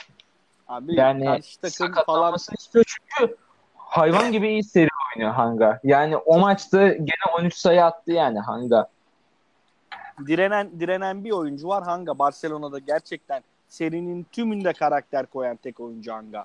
Abi 0.68 0.94
yani 0.94 1.24
karşı 1.24 1.60
takım 1.60 1.94
falan 2.06 2.34
istiyor 2.34 2.84
çünkü 2.88 3.36
hayvan 3.76 4.32
gibi 4.32 4.48
iyi 4.48 4.64
seri 4.64 4.88
oynuyor 5.16 5.34
Hanga. 5.34 5.80
Yani 5.84 6.16
o 6.16 6.38
maçta 6.38 6.88
gene 6.88 7.34
13 7.38 7.54
sayı 7.54 7.84
attı 7.84 8.12
yani 8.12 8.38
Hanga. 8.38 8.88
direnen 10.26 10.80
direnen 10.80 11.24
bir 11.24 11.30
oyuncu 11.30 11.68
var 11.68 11.84
Hanga. 11.84 12.18
Barcelona'da 12.18 12.78
gerçekten 12.78 13.42
serinin 13.68 14.26
tümünde 14.32 14.72
karakter 14.72 15.26
koyan 15.26 15.56
tek 15.56 15.80
oyuncu 15.80 16.12
Hanga. 16.12 16.44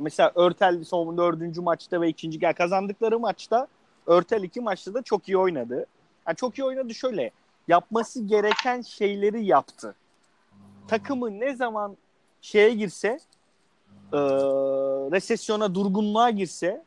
Mesela 0.00 0.32
Örtel 0.34 0.84
son 0.84 1.18
dördüncü 1.18 1.60
maçta 1.60 2.00
ve 2.00 2.08
ikinci 2.08 2.38
yani 2.42 2.54
kazandıkları 2.54 3.18
maçta 3.18 3.66
Örtel 4.06 4.42
iki 4.42 4.60
maçta 4.60 4.94
da 4.94 5.02
çok 5.02 5.28
iyi 5.28 5.38
oynadı. 5.38 5.86
Yani 6.26 6.36
çok 6.36 6.58
iyi 6.58 6.64
oynadı 6.64 6.94
şöyle. 6.94 7.30
Yapması 7.68 8.24
gereken 8.24 8.82
şeyleri 8.82 9.44
yaptı. 9.44 9.94
Takımı 10.88 11.40
ne 11.40 11.54
zaman 11.54 11.96
şeye 12.40 12.74
girse 12.74 13.18
e, 14.12 14.18
resesyona, 15.12 15.74
durgunluğa 15.74 16.30
girse 16.30 16.82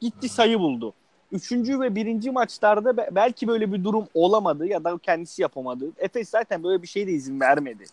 gitti 0.00 0.28
sayı 0.28 0.58
buldu. 0.58 0.94
Üçüncü 1.32 1.80
ve 1.80 1.94
birinci 1.94 2.30
maçlarda 2.30 2.96
be- 2.96 3.08
belki 3.12 3.48
böyle 3.48 3.72
bir 3.72 3.84
durum 3.84 4.06
olamadı 4.14 4.66
ya 4.66 4.84
da 4.84 4.98
kendisi 4.98 5.42
yapamadı. 5.42 5.90
Efes 5.98 6.28
zaten 6.28 6.62
böyle 6.62 6.82
bir 6.82 6.86
şeye 6.86 7.06
de 7.06 7.12
izin 7.12 7.40
vermedi. 7.40 7.84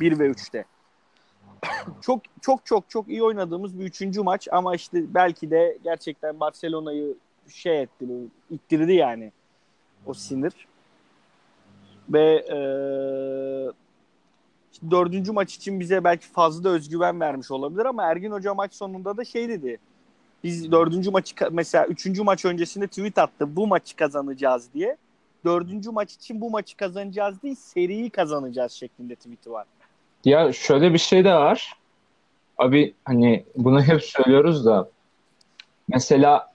1 0.00 0.18
ve 0.18 0.26
3'te. 0.26 0.64
çok 2.00 2.20
çok 2.40 2.66
çok 2.66 2.90
çok 2.90 3.08
iyi 3.08 3.22
oynadığımız 3.22 3.78
bir 3.78 3.84
üçüncü 3.84 4.22
maç 4.22 4.48
ama 4.52 4.74
işte 4.74 5.14
belki 5.14 5.50
de 5.50 5.78
gerçekten 5.84 6.40
Barcelona'yı 6.40 7.14
şey 7.48 7.82
etti, 7.82 8.06
ittirdi 8.50 8.92
yani 8.92 9.32
o 10.06 10.14
sinir. 10.14 10.52
Ve 12.08 12.46
eee, 12.48 13.72
işte 14.72 14.90
dördüncü 14.90 15.32
maç 15.32 15.54
için 15.54 15.80
bize 15.80 16.04
belki 16.04 16.26
fazla 16.26 16.64
da 16.64 16.68
özgüven 16.68 17.20
vermiş 17.20 17.50
olabilir 17.50 17.84
ama 17.84 18.02
Ergin 18.02 18.30
Hoca 18.30 18.54
maç 18.54 18.74
sonunda 18.74 19.16
da 19.16 19.24
şey 19.24 19.48
dedi. 19.48 19.78
Biz 20.44 20.72
dördüncü 20.72 21.10
maçı 21.10 21.34
mesela 21.50 21.86
üçüncü 21.86 22.22
maç 22.22 22.44
öncesinde 22.44 22.86
tweet 22.86 23.18
attı 23.18 23.56
bu 23.56 23.66
maçı 23.66 23.96
kazanacağız 23.96 24.74
diye. 24.74 24.96
Dördüncü 25.44 25.90
maç 25.90 26.12
için 26.14 26.40
bu 26.40 26.50
maçı 26.50 26.76
kazanacağız 26.76 27.42
değil 27.42 27.54
seriyi 27.54 28.10
kazanacağız 28.10 28.72
şeklinde 28.72 29.14
tweet'i 29.14 29.50
var. 29.50 29.66
Ya 30.24 30.52
şöyle 30.52 30.92
bir 30.92 30.98
şey 30.98 31.24
de 31.24 31.34
var. 31.34 31.72
Abi 32.58 32.94
hani 33.04 33.44
bunu 33.56 33.82
hep 33.82 34.02
söylüyoruz 34.04 34.66
da 34.66 34.90
mesela 35.88 36.52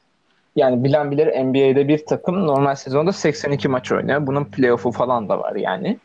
yani 0.55 0.83
bilen 0.83 1.11
bilir 1.11 1.45
NBA'de 1.45 1.87
bir 1.87 2.05
takım 2.05 2.47
normal 2.47 2.75
sezonda 2.75 3.11
82 3.11 3.67
maç 3.67 3.91
oynuyor. 3.91 4.27
Bunun 4.27 4.45
playoff'u 4.45 4.91
falan 4.91 5.29
da 5.29 5.39
var 5.39 5.55
yani. 5.55 5.97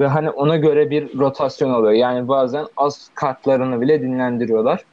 Ve 0.00 0.06
hani 0.06 0.30
ona 0.30 0.56
göre 0.56 0.90
bir 0.90 1.18
rotasyon 1.18 1.70
oluyor. 1.70 1.92
Yani 1.92 2.28
bazen 2.28 2.66
az 2.76 3.10
kartlarını 3.14 3.80
bile 3.80 4.02
dinlendiriyorlar. 4.02 4.84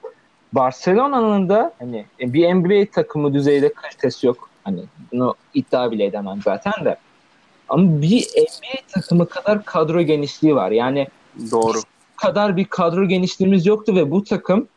Barcelona'nın 0.53 1.49
da 1.49 1.73
hani 1.79 2.05
bir 2.19 2.53
NBA 2.53 2.91
takımı 2.91 3.33
düzeyde 3.33 3.73
kalitesi 3.73 4.27
yok. 4.27 4.49
Hani 4.63 4.79
bunu 5.11 5.35
iddia 5.53 5.91
bile 5.91 6.05
edemem 6.05 6.39
zaten 6.43 6.85
de. 6.85 6.97
Ama 7.69 8.01
bir 8.01 8.21
NBA 8.21 8.77
takımı 8.87 9.29
kadar 9.29 9.65
kadro 9.65 10.01
genişliği 10.01 10.55
var. 10.55 10.71
Yani 10.71 11.07
Doğru. 11.51 11.77
kadar 12.15 12.57
bir 12.57 12.65
kadro 12.65 13.07
genişliğimiz 13.07 13.65
yoktu 13.65 13.95
ve 13.95 14.11
bu 14.11 14.23
takım 14.23 14.67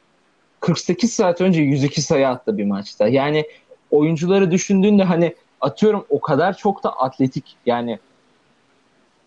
48 0.61 1.13
saat 1.13 1.41
önce 1.41 1.61
102 1.61 2.03
sayı 2.03 2.29
attı 2.29 2.59
bir 2.59 2.65
maçta. 2.65 3.09
Yani 3.09 3.45
oyuncuları 3.91 4.51
düşündüğünde 4.51 5.05
hani 5.05 5.35
atıyorum 5.61 6.05
o 6.09 6.21
kadar 6.21 6.57
çok 6.57 6.85
da 6.85 6.93
atletik 6.93 7.57
yani 7.67 7.99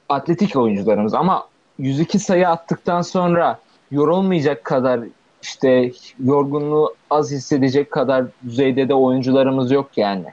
atletik 0.10 0.56
oyuncularımız 0.56 1.13
ama 1.13 1.48
102 1.80 2.20
sayı 2.20 2.50
attıktan 2.50 3.01
sonra 3.01 3.60
yorulmayacak 3.91 4.63
kadar 4.63 5.00
işte 5.41 5.91
yorgunluğu 6.24 6.96
az 7.10 7.32
hissedecek 7.32 7.91
kadar 7.91 8.25
düzeyde 8.44 8.89
de 8.89 8.94
oyuncularımız 8.94 9.72
yok 9.72 9.89
yani. 9.98 10.25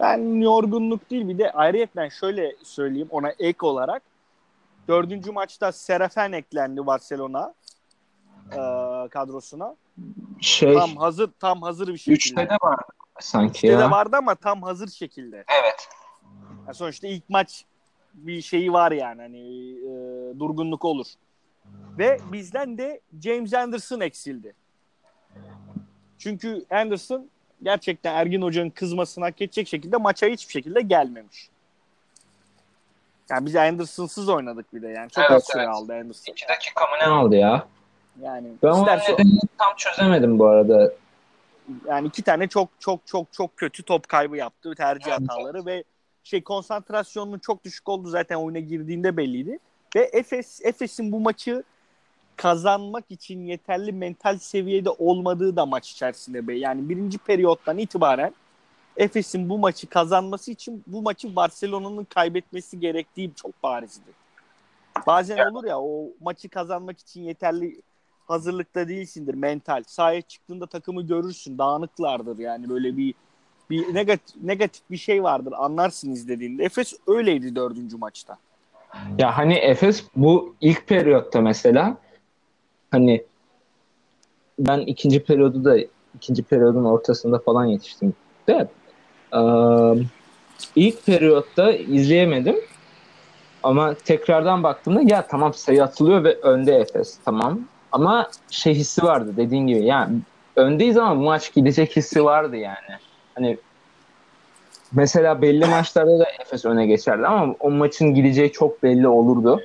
Ben 0.00 0.40
yorgunluk 0.40 1.10
değil 1.10 1.28
bir 1.28 1.38
de 1.38 1.50
ayrıyeten 1.52 2.08
şöyle 2.08 2.56
söyleyeyim 2.62 3.08
ona 3.10 3.30
ek 3.38 3.66
olarak. 3.66 4.02
Dördüncü 4.88 5.32
maçta 5.32 5.72
Serafen 5.72 6.32
eklendi 6.32 6.86
Barcelona 6.86 7.54
e, 8.52 8.58
kadrosuna. 9.08 9.74
Şey 10.40 10.74
Tam 10.74 10.96
hazır 10.96 11.30
tam 11.40 11.62
hazır 11.62 11.88
bir 11.88 11.98
şekilde. 11.98 12.40
3'te 12.40 12.50
de 12.50 12.56
var 12.62 12.80
sanki 13.20 13.50
Üçte 13.50 13.68
ya. 13.68 13.78
de 13.78 13.90
vardı 13.90 14.16
ama 14.16 14.34
tam 14.34 14.62
hazır 14.62 14.88
şekilde. 14.88 15.44
Evet. 15.62 15.88
Yani 16.66 16.74
sonuçta 16.74 17.06
ilk 17.08 17.30
maç 17.30 17.64
bir 18.14 18.42
şeyi 18.42 18.72
var 18.72 18.92
yani 18.92 19.22
hani 19.22 19.38
e, 19.70 19.90
durgunluk 20.38 20.84
olur. 20.84 21.06
Ve 21.98 22.18
bizden 22.32 22.78
de 22.78 23.00
James 23.22 23.54
Anderson 23.54 24.00
eksildi. 24.00 24.54
Çünkü 26.18 26.64
Anderson 26.70 27.28
gerçekten 27.62 28.14
Ergin 28.14 28.42
Hoca'nın 28.42 28.70
kızmasını 28.70 29.24
hak 29.24 29.42
edecek 29.42 29.68
şekilde 29.68 29.96
maça 29.96 30.26
hiçbir 30.26 30.52
şekilde 30.52 30.80
gelmemiş. 30.80 31.48
Yani 33.30 33.46
biz 33.46 33.56
Anderson'sız 33.56 34.28
oynadık 34.28 34.74
bir 34.74 34.82
de 34.82 34.88
yani. 34.88 35.10
Çok 35.10 35.24
Evet, 35.24 35.32
az 35.32 35.44
süre 35.44 35.62
evet. 35.62 35.74
aldı 35.74 35.92
Anderson. 35.94 36.32
2 36.32 36.48
dakika 36.48 36.84
mı 36.84 36.92
ne 37.00 37.06
aldı 37.06 37.36
ya? 37.36 37.66
Yani 38.22 38.48
Ben 38.62 38.68
onun 38.68 38.80
isterse 38.80 39.12
nedenini 39.12 39.40
tam 39.58 39.76
çözemedim 39.76 40.38
bu 40.38 40.46
arada. 40.46 40.92
Yani 41.88 42.08
iki 42.08 42.22
tane 42.22 42.48
çok 42.48 42.68
çok 42.78 43.06
çok 43.06 43.32
çok 43.32 43.56
kötü 43.56 43.82
top 43.82 44.08
kaybı 44.08 44.36
yaptı 44.36 44.74
tercih 44.74 45.12
hataları 45.12 45.66
ve 45.66 45.84
şey 46.24 46.42
konsantrasyonunun 46.42 47.38
çok 47.38 47.64
düşük 47.64 47.88
oldu 47.88 48.08
zaten 48.08 48.36
oyuna 48.36 48.58
girdiğinde 48.58 49.16
belliydi. 49.16 49.58
Ve 49.96 50.10
Efes 50.12 50.60
Efes'in 50.64 51.12
bu 51.12 51.20
maçı 51.20 51.62
kazanmak 52.36 53.10
için 53.10 53.46
yeterli 53.46 53.92
mental 53.92 54.38
seviyede 54.38 54.90
olmadığı 54.90 55.56
da 55.56 55.66
maç 55.66 55.90
içerisinde 55.90 56.48
be. 56.48 56.54
Yani 56.54 56.88
birinci 56.88 57.18
periyottan 57.18 57.78
itibaren 57.78 58.34
Efes'in 58.96 59.48
bu 59.48 59.58
maçı 59.58 59.86
kazanması 59.86 60.50
için 60.50 60.84
bu 60.86 61.02
maçı 61.02 61.36
Barcelona'nın 61.36 62.04
kaybetmesi 62.04 62.80
gerektiği 62.80 63.34
çok 63.34 63.62
barizdi. 63.62 64.10
Bazen 65.06 65.50
olur 65.50 65.64
ya 65.64 65.80
o 65.80 66.08
maçı 66.20 66.48
kazanmak 66.48 66.98
için 66.98 67.22
yeterli 67.22 67.82
hazırlıkta 68.30 68.88
değilsindir 68.88 69.34
mental. 69.34 69.82
Sahaya 69.86 70.22
çıktığında 70.22 70.66
takımı 70.66 71.02
görürsün. 71.02 71.58
Dağınıklardır 71.58 72.38
yani 72.38 72.68
böyle 72.68 72.96
bir 72.96 73.14
bir 73.70 73.94
negatif, 73.94 74.42
negatif 74.42 74.82
bir 74.90 74.96
şey 74.96 75.22
vardır 75.22 75.54
anlarsın 75.56 76.10
izlediğinde. 76.10 76.64
Efes 76.64 76.94
öyleydi 77.06 77.56
dördüncü 77.56 77.96
maçta. 77.96 78.36
Ya 79.18 79.38
hani 79.38 79.54
Efes 79.54 80.04
bu 80.16 80.54
ilk 80.60 80.86
periyotta 80.86 81.40
mesela 81.40 81.96
hani 82.90 83.24
ben 84.58 84.80
ikinci 84.80 85.24
periyodu 85.24 85.64
da 85.64 85.76
ikinci 86.16 86.42
periyodun 86.42 86.84
ortasında 86.84 87.38
falan 87.38 87.64
yetiştim 87.64 88.14
de 88.48 88.68
ilk 90.76 91.06
periyotta 91.06 91.72
izleyemedim 91.72 92.56
ama 93.62 93.94
tekrardan 93.94 94.62
baktığımda 94.62 95.02
ya 95.02 95.26
tamam 95.26 95.54
sayı 95.54 95.84
atılıyor 95.84 96.24
ve 96.24 96.34
önde 96.34 96.74
Efes 96.74 97.18
tamam 97.24 97.60
ama 97.92 98.28
şey 98.50 98.74
hissi 98.74 99.02
vardı 99.02 99.32
dediğin 99.36 99.66
gibi 99.66 99.84
yani 99.84 100.18
öndeyiz 100.56 100.96
ama 100.96 101.20
bu 101.20 101.24
maç 101.24 101.54
gidecek 101.54 101.96
hissi 101.96 102.24
vardı 102.24 102.56
yani. 102.56 102.98
Hani 103.34 103.58
mesela 104.92 105.42
belli 105.42 105.66
maçlarda 105.66 106.18
da 106.18 106.26
Efes 106.40 106.64
öne 106.64 106.86
geçerdi 106.86 107.26
ama 107.26 107.54
o 107.60 107.70
maçın 107.70 108.14
gideceği 108.14 108.52
çok 108.52 108.82
belli 108.82 109.08
olurdu. 109.08 109.60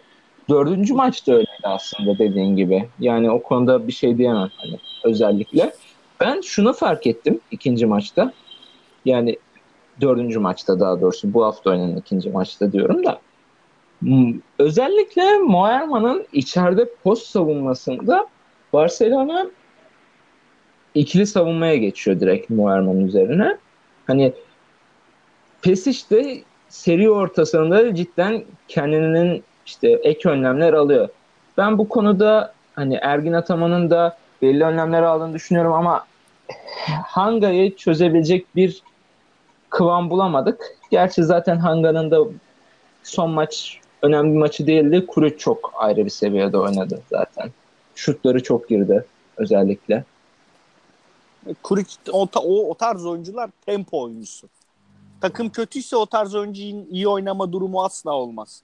Dördüncü 0.49 0.93
maçta 0.93 1.31
öyleydi 1.31 1.63
aslında 1.63 2.17
dediğin 2.19 2.55
gibi. 2.55 2.89
Yani 2.99 3.31
o 3.31 3.43
konuda 3.43 3.87
bir 3.87 3.93
şey 3.93 4.17
diyemem 4.17 4.49
hani 4.57 4.79
özellikle. 5.03 5.73
Ben 6.19 6.41
şunu 6.41 6.73
fark 6.73 7.07
ettim 7.07 7.39
ikinci 7.51 7.85
maçta. 7.85 8.33
Yani 9.05 9.37
dördüncü 10.01 10.39
maçta 10.39 10.79
daha 10.79 11.01
doğrusu 11.01 11.33
bu 11.33 11.45
hafta 11.45 11.69
oynanan 11.69 11.97
ikinci 11.97 12.29
maçta 12.29 12.71
diyorum 12.71 13.05
da. 13.05 13.19
Hmm, 13.99 14.33
özellikle 14.59 15.37
Moerman'ın 15.37 16.25
içeride 16.33 16.89
post 17.03 17.27
savunmasında 17.27 18.27
Barcelona 18.73 19.47
ikili 20.95 21.27
savunmaya 21.27 21.75
geçiyor 21.75 22.19
direkt 22.19 22.49
Moerman 22.49 22.99
üzerine. 22.99 23.57
Hani 24.07 24.33
Pesic 25.61 26.09
de 26.09 26.41
seri 26.69 27.09
ortasında 27.09 27.95
cidden 27.95 28.43
kendinin 28.67 29.43
işte 29.65 29.89
ek 29.89 30.29
önlemler 30.29 30.73
alıyor. 30.73 31.09
Ben 31.57 31.77
bu 31.77 31.89
konuda 31.89 32.53
hani 32.75 32.99
Ergin 33.01 33.33
Ataman'ın 33.33 33.89
da 33.89 34.17
belli 34.41 34.63
önlemler 34.63 35.03
aldığını 35.03 35.33
düşünüyorum 35.33 35.73
ama 35.73 36.05
Hanga'yı 37.05 37.75
çözebilecek 37.75 38.55
bir 38.55 38.81
kıvam 39.69 40.09
bulamadık. 40.09 40.61
Gerçi 40.91 41.23
zaten 41.23 41.57
Hanga'nın 41.57 42.11
da 42.11 42.19
son 43.03 43.31
maç 43.31 43.79
önemli 44.05 44.33
bir 44.33 44.39
maçı 44.39 44.67
değildi. 44.67 45.05
Kuru 45.07 45.37
çok 45.37 45.73
ayrı 45.75 46.05
bir 46.05 46.09
seviyede 46.09 46.57
oynadı 46.57 47.01
zaten. 47.09 47.51
Şutları 47.95 48.43
çok 48.43 48.69
girdi 48.69 49.05
özellikle. 49.37 50.03
Kurik 51.63 51.87
o, 52.11 52.27
o, 52.35 52.69
o 52.69 52.73
tarz 52.73 53.05
oyuncular 53.05 53.49
tempo 53.65 54.01
oyuncusu. 54.01 54.47
Takım 55.21 55.49
kötüyse 55.49 55.95
o 55.95 56.05
tarz 56.05 56.35
oyuncunun 56.35 56.87
iyi 56.91 57.07
oynama 57.07 57.51
durumu 57.51 57.83
asla 57.83 58.11
olmaz. 58.11 58.61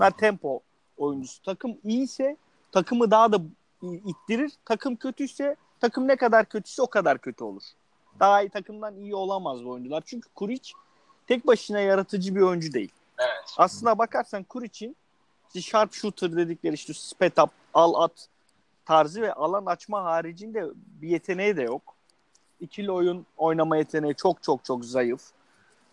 Ben 0.00 0.12
tempo 0.12 0.60
oyuncusu. 0.98 1.42
Takım 1.42 1.76
iyiyse 1.84 2.36
takımı 2.72 3.10
daha 3.10 3.32
da 3.32 3.38
ittirir. 3.82 4.52
Takım 4.64 4.96
kötüyse 4.96 5.56
takım 5.80 6.08
ne 6.08 6.16
kadar 6.16 6.44
kötüyse 6.44 6.82
o 6.82 6.86
kadar 6.86 7.18
kötü 7.18 7.44
olur. 7.44 7.62
Daha 8.20 8.42
iyi 8.42 8.48
takımdan 8.48 8.96
iyi 8.96 9.14
olamaz 9.14 9.64
bu 9.64 9.70
oyuncular. 9.70 10.02
Çünkü 10.06 10.28
Kuric 10.34 10.72
tek 11.26 11.46
başına 11.46 11.80
yaratıcı 11.80 12.34
bir 12.34 12.40
oyuncu 12.40 12.72
değil. 12.72 12.92
Evet. 13.18 13.54
Aslına 13.56 13.98
bakarsan 13.98 14.42
Kuric'in 14.42 14.96
işte 15.46 15.70
sharp 15.70 15.92
shooter 15.94 16.36
dedikleri 16.36 16.74
işte 16.74 16.94
spet 16.94 17.38
up, 17.38 17.50
al 17.74 17.94
at 17.94 18.28
tarzı 18.84 19.22
ve 19.22 19.32
alan 19.32 19.66
açma 19.66 20.04
haricinde 20.04 20.66
bir 20.74 21.08
yeteneği 21.08 21.56
de 21.56 21.62
yok. 21.62 21.94
İkili 22.60 22.92
oyun 22.92 23.26
oynama 23.36 23.76
yeteneği 23.76 24.14
çok 24.14 24.42
çok 24.42 24.64
çok 24.64 24.84
zayıf. 24.84 25.22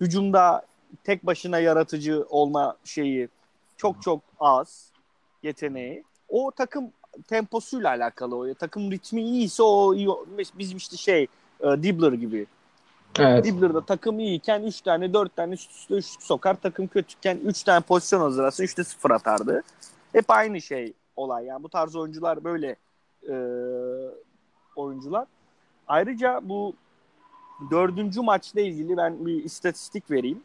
Hücumda 0.02 0.66
tek 1.04 1.26
başına 1.26 1.60
yaratıcı 1.60 2.26
olma 2.30 2.78
şeyi 2.84 3.30
çok 3.78 4.02
çok 4.02 4.22
az 4.40 4.92
yeteneği. 5.44 6.04
O 6.30 6.52
takım 6.52 6.92
temposuyla 7.28 7.90
alakalı 7.90 8.36
o. 8.36 8.54
Takım 8.54 8.92
ritmi 8.92 9.22
iyiyse 9.22 9.64
o 9.64 9.94
iyi. 9.96 10.10
Bizim 10.58 10.78
işte 10.78 10.98
şey 10.98 11.28
e, 11.60 11.84
Dibbler 11.84 12.14
gibi. 12.14 12.48
Evet. 13.20 13.46
Dibbler'da 13.46 13.86
takım 13.86 14.20
iyiyken 14.20 14.64
3 14.64 14.82
tane 14.82 15.14
4 15.14 15.36
tane 15.36 15.54
üst 15.54 15.72
üste 15.72 15.96
üçlük 15.96 16.24
sokar. 16.24 16.56
Takım 16.62 16.88
kötüyken 16.88 17.40
3 17.46 17.64
tane 17.64 17.82
pozisyon 17.82 18.22
hazırlasın 18.22 18.64
3'te 18.64 18.84
0 18.84 19.12
atardı. 19.12 19.64
Hep 20.12 20.26
aynı 20.28 20.62
şey 20.62 20.94
olay. 21.16 21.46
Yani 21.46 21.64
bu 21.64 21.70
tarz 21.70 21.96
oyuncular 21.96 22.44
böyle 22.44 22.76
e, 23.30 23.36
oyuncular. 24.76 25.28
Ayrıca 25.88 26.40
bu 26.44 26.74
dördüncü 27.72 28.22
maçla 28.22 28.62
ilgili 28.62 28.98
ben 28.98 29.26
bir 29.26 29.44
istatistik 29.44 30.12
vereyim. 30.12 30.44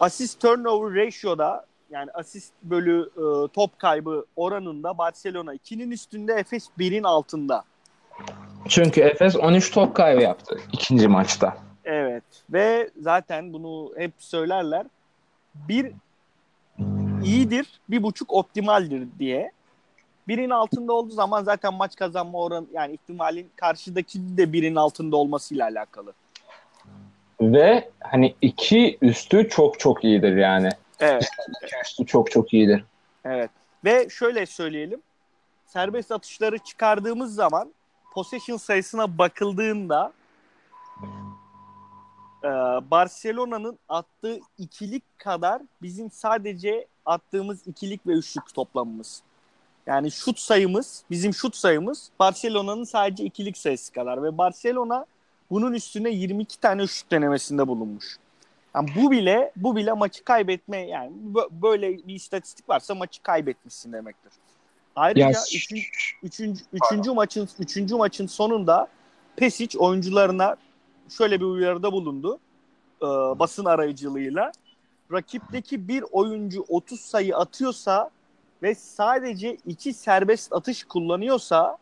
Asist 0.00 0.40
turnover 0.40 1.06
ratio'da 1.06 1.66
yani 1.90 2.10
asist 2.14 2.52
bölü 2.62 3.10
e, 3.16 3.48
top 3.48 3.78
kaybı 3.78 4.24
oranında 4.36 4.98
Barcelona 4.98 5.54
2'nin 5.54 5.90
üstünde 5.90 6.32
Efes 6.32 6.68
1'in 6.78 7.02
altında. 7.02 7.64
Çünkü 8.68 9.00
Efes 9.00 9.36
13 9.36 9.70
top 9.70 9.94
kaybı 9.94 10.22
yaptı 10.22 10.60
ikinci 10.72 11.08
maçta. 11.08 11.56
Evet 11.84 12.24
ve 12.50 12.90
zaten 13.00 13.52
bunu 13.52 13.92
hep 13.96 14.12
söylerler. 14.18 14.86
Bir 15.54 15.92
iyidir, 17.24 17.80
bir 17.88 18.02
buçuk 18.02 18.32
optimaldir 18.32 19.08
diye. 19.18 19.52
Birin 20.28 20.50
altında 20.50 20.92
olduğu 20.92 21.12
zaman 21.12 21.44
zaten 21.44 21.74
maç 21.74 21.96
kazanma 21.96 22.38
oranı 22.38 22.66
yani 22.72 22.92
ihtimalin 22.92 23.50
karşıdaki 23.56 24.36
de 24.36 24.52
birin 24.52 24.76
altında 24.76 25.16
olmasıyla 25.16 25.64
alakalı. 25.66 26.12
Ve 27.40 27.90
hani 28.00 28.34
iki 28.40 28.98
üstü 29.02 29.48
çok 29.48 29.80
çok 29.80 30.04
iyidir 30.04 30.36
yani. 30.36 30.68
Evet. 31.00 31.28
İki 31.64 31.76
üstü 31.84 32.06
çok 32.06 32.30
çok 32.30 32.54
iyidir. 32.54 32.84
Evet. 33.24 33.50
Ve 33.84 34.08
şöyle 34.08 34.46
söyleyelim. 34.46 35.02
Serbest 35.66 36.12
atışları 36.12 36.58
çıkardığımız 36.58 37.34
zaman 37.34 37.72
possession 38.12 38.56
sayısına 38.56 39.18
bakıldığında 39.18 40.12
e, 42.44 42.48
Barcelona'nın 42.90 43.78
attığı 43.88 44.40
ikilik 44.58 45.18
kadar 45.18 45.62
bizim 45.82 46.10
sadece 46.10 46.86
attığımız 47.06 47.66
ikilik 47.66 48.06
ve 48.06 48.12
üçlük 48.12 48.54
toplamımız. 48.54 49.22
Yani 49.86 50.10
şut 50.10 50.38
sayımız, 50.38 51.04
bizim 51.10 51.34
şut 51.34 51.56
sayımız 51.56 52.10
Barcelona'nın 52.18 52.84
sadece 52.84 53.24
ikilik 53.24 53.58
sayısı 53.58 53.92
kadar 53.92 54.22
ve 54.22 54.38
Barcelona 54.38 55.06
bunun 55.50 55.72
üstüne 55.72 56.10
22 56.10 56.60
tane 56.60 56.86
şut 56.86 57.10
denemesinde 57.10 57.68
bulunmuş. 57.68 58.16
Yani 58.74 58.90
bu 58.96 59.10
bile 59.10 59.52
bu 59.56 59.76
bile 59.76 59.92
maçı 59.92 60.24
kaybetme 60.24 60.76
yani 60.76 61.12
böyle 61.50 61.98
bir 61.98 62.14
istatistik 62.14 62.68
varsa 62.68 62.94
maçı 62.94 63.22
kaybetmişsin 63.22 63.92
demektir. 63.92 64.32
Ayrıca 65.00 65.26
ya, 65.26 65.32
üçüncü, 65.54 65.82
üçüncü, 66.22 66.62
üçüncü 66.72 67.12
maçın 67.12 67.48
üçüncü 67.58 67.94
maçın 67.94 68.26
sonunda 68.26 68.88
Pesic 69.36 69.78
oyuncularına 69.78 70.56
şöyle 71.08 71.40
bir 71.40 71.44
uyarıda 71.44 71.92
bulundu. 71.92 72.38
E, 73.02 73.06
basın 73.06 73.64
arayıcılığıyla. 73.64 74.52
Rakipteki 75.12 75.88
bir 75.88 76.04
oyuncu 76.12 76.64
30 76.68 77.00
sayı 77.00 77.36
atıyorsa 77.36 78.10
ve 78.62 78.74
sadece 78.74 79.56
iki 79.66 79.92
serbest 79.92 80.52
atış 80.52 80.84
kullanıyorsa 80.84 81.78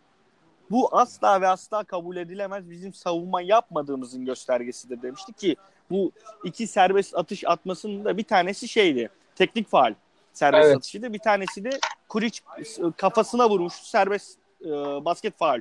bu 0.71 0.97
asla 0.97 1.41
ve 1.41 1.49
asla 1.49 1.85
kabul 1.85 2.17
edilemez. 2.17 2.71
Bizim 2.71 2.95
savunma 2.95 3.43
yapmadığımızın 3.43 4.25
göstergesidir 4.25 5.03
demişti 5.03 5.33
ki 5.33 5.57
bu 5.91 6.13
iki 6.45 6.67
serbest 6.67 7.17
atış 7.17 7.45
atmasının 7.45 8.05
da 8.05 8.17
bir 8.17 8.25
tanesi 8.25 8.69
şeydi. 8.69 9.11
Teknik 9.35 9.69
faal 9.69 9.95
serbest 10.39 10.67
evet. 10.67 10.77
atışıydı. 10.77 11.13
Bir 11.13 11.19
tanesi 11.19 11.65
de 11.65 11.71
Kuric 12.09 12.41
kafasına 12.97 13.51
vurmuş 13.51 13.73
serbest 13.75 14.39
e, 14.65 14.69
basket 15.05 15.39
faal 15.39 15.61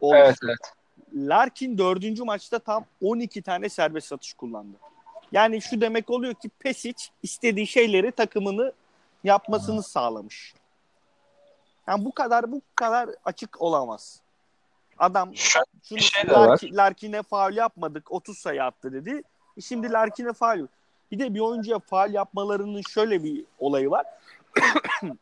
olmuş. 0.00 0.18
Evet, 0.18 0.38
evet. 0.44 0.58
Larkin 1.14 1.78
dördüncü 1.78 2.24
maçta 2.24 2.58
tam 2.58 2.84
12 3.02 3.42
tane 3.42 3.68
serbest 3.68 4.12
atış 4.12 4.32
kullandı. 4.32 4.76
Yani 5.32 5.62
şu 5.62 5.80
demek 5.80 6.10
oluyor 6.10 6.34
ki 6.34 6.48
Pesic 6.58 7.04
istediği 7.22 7.66
şeyleri 7.66 8.12
takımını 8.12 8.72
yapmasını 9.24 9.82
sağlamış. 9.82 10.54
Yani 11.88 12.04
bu 12.04 12.12
kadar 12.12 12.52
bu 12.52 12.62
kadar 12.74 13.10
açık 13.24 13.62
olamaz. 13.62 14.20
Adam 14.98 15.36
şunu 15.82 16.00
şey 16.00 16.28
Larkin, 16.28 16.76
Larkin'e 16.76 17.22
faul 17.22 17.52
yapmadık 17.52 18.12
30 18.12 18.38
sayı 18.38 18.64
attı 18.64 18.92
dedi. 18.92 19.22
E 19.56 19.60
şimdi 19.60 19.92
Larkin'e 19.92 20.32
faul. 20.32 20.66
Bir 21.12 21.18
de 21.18 21.34
bir 21.34 21.40
oyuncuya 21.40 21.78
faul 21.78 22.10
yapmalarının 22.10 22.82
şöyle 22.88 23.24
bir 23.24 23.44
olayı 23.58 23.90
var. 23.90 24.06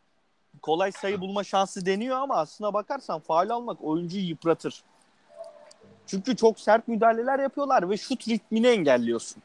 Kolay 0.62 0.92
sayı 0.92 1.21
bulma 1.21 1.45
şansı 1.45 1.87
deniyor 1.87 2.16
ama 2.16 2.37
aslına 2.37 2.75
bakarsan 2.75 3.21
faul 3.21 3.51
almak 3.51 3.85
oyuncuyu 3.85 4.25
yıpratır. 4.25 4.85
Çünkü 6.07 6.37
çok 6.37 6.61
sert 6.61 6.88
müdahaleler 6.88 7.38
yapıyorlar 7.38 7.90
ve 7.90 7.97
şut 7.97 8.29
ritmini 8.29 8.66
engelliyorsun. 8.66 9.42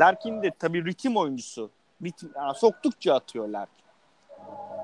Larkin 0.00 0.42
de 0.42 0.50
tabii 0.58 0.84
ritim 0.84 1.16
oyuncusu. 1.16 1.70
Ritim, 2.02 2.30
yani 2.36 2.54
soktukça 2.54 3.14
atıyor 3.14 3.48
Larkin. 3.48 3.84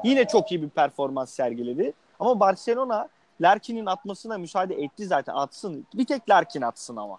Yine 0.04 0.28
çok 0.28 0.52
iyi 0.52 0.62
bir 0.62 0.68
performans 0.68 1.30
sergiledi. 1.30 1.92
Ama 2.20 2.40
Barcelona 2.40 3.08
Larkin'in 3.40 3.86
atmasına 3.86 4.38
müsaade 4.38 4.74
etti 4.74 5.06
zaten. 5.06 5.34
Atsın. 5.34 5.86
Bir 5.94 6.04
tek 6.04 6.30
Larkin 6.30 6.62
atsın 6.62 6.96
ama. 6.96 7.18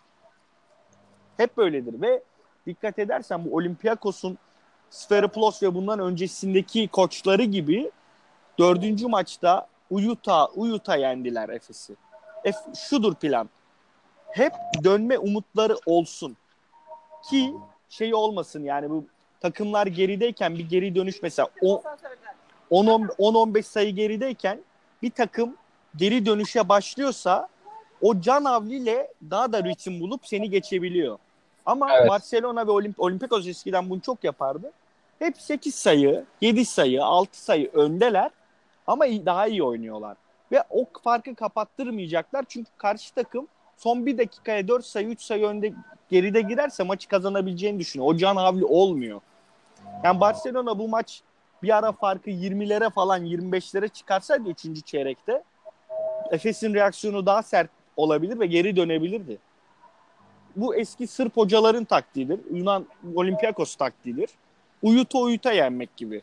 Hep 1.38 1.58
böyledir 1.58 2.02
ve 2.02 2.24
dikkat 2.68 3.00
edersen 3.00 3.46
bu 3.46 3.56
Olympiakos'un 3.56 4.38
Sferopoulos 4.90 5.64
ve 5.64 5.76
bundan 5.76 6.00
öncesindeki 6.00 6.88
koçları 6.88 7.44
gibi 7.44 7.92
dördüncü 8.60 9.08
maçta 9.08 9.68
Uyuta, 9.90 10.48
Uyuta 10.48 10.96
yendiler 10.96 11.50
Efes'i. 11.50 11.96
F, 12.44 12.54
şudur 12.76 13.16
plan. 13.16 13.50
Hep 14.32 14.54
dönme 14.84 15.18
umutları 15.18 15.76
olsun. 15.86 16.38
Ki 17.30 17.54
şey 17.90 18.14
olmasın 18.14 18.64
yani 18.64 18.90
bu 18.90 19.06
takımlar 19.40 19.88
gerideyken 19.88 20.58
bir 20.58 20.70
geri 20.70 20.96
dönüş 20.96 21.22
mesela 21.22 21.50
10-15 22.72 23.64
sayı 23.64 23.96
gerideyken 23.96 24.62
bir 25.02 25.12
takım 25.12 25.56
geri 25.96 26.26
dönüşe 26.26 26.70
başlıyorsa 26.70 27.48
o 28.02 28.22
can 28.22 28.46
avliyle 28.46 29.14
daha 29.30 29.54
da 29.54 29.64
ritim 29.64 30.00
bulup 30.00 30.28
seni 30.28 30.50
geçebiliyor. 30.50 31.18
Ama 31.68 31.94
evet. 31.94 32.10
Barcelona 32.10 32.68
ve 32.68 32.72
Olimp 32.72 33.00
Olimpikos 33.00 33.48
eskiden 33.48 33.90
bunu 33.90 34.02
çok 34.02 34.24
yapardı. 34.24 34.72
Hep 35.20 35.42
8 35.42 35.76
sayı, 35.76 36.26
7 36.42 36.66
sayı, 36.66 37.04
6 37.04 37.44
sayı 37.44 37.72
öndeler 37.74 38.32
ama 38.88 39.06
daha 39.06 39.48
iyi 39.48 39.64
oynuyorlar. 39.64 40.18
Ve 40.52 40.64
o 40.70 40.86
farkı 41.04 41.36
kapattırmayacaklar 41.36 42.46
çünkü 42.50 42.70
karşı 42.78 43.14
takım 43.14 43.48
son 43.78 44.06
bir 44.06 44.18
dakikaya 44.18 44.68
4 44.68 44.86
sayı, 44.86 45.08
3 45.08 45.22
sayı 45.22 45.46
önde 45.46 45.74
geride 46.10 46.42
girerse 46.42 46.84
maçı 46.84 47.08
kazanabileceğini 47.08 47.80
düşünüyor. 47.80 48.10
O 48.10 48.18
can 48.18 48.36
havli 48.36 48.66
olmuyor. 48.66 49.22
Yani 50.04 50.20
Barcelona 50.20 50.80
bu 50.80 50.88
maç 50.88 51.22
bir 51.64 51.78
ara 51.78 51.92
farkı 51.92 52.30
20'lere 52.30 52.90
falan 52.90 53.26
25'lere 53.26 53.90
çıkarsaydı 53.90 54.50
3. 54.50 54.86
çeyrekte 54.86 55.44
Efes'in 56.32 56.74
reaksiyonu 56.74 57.26
daha 57.26 57.44
sert 57.44 57.70
olabilir 57.98 58.40
ve 58.40 58.46
geri 58.46 58.76
dönebilirdi. 58.76 59.38
Bu 60.56 60.76
eski 60.76 61.08
Sırp 61.08 61.38
hocaların 61.38 61.86
taktiğidir. 61.86 62.40
Yunan 62.52 62.86
Olympiakos 63.16 63.76
taktiğidir. 63.76 64.30
Uyuta 64.82 65.20
uyuta 65.20 65.52
yenmek 65.52 65.98
gibi. 65.98 66.22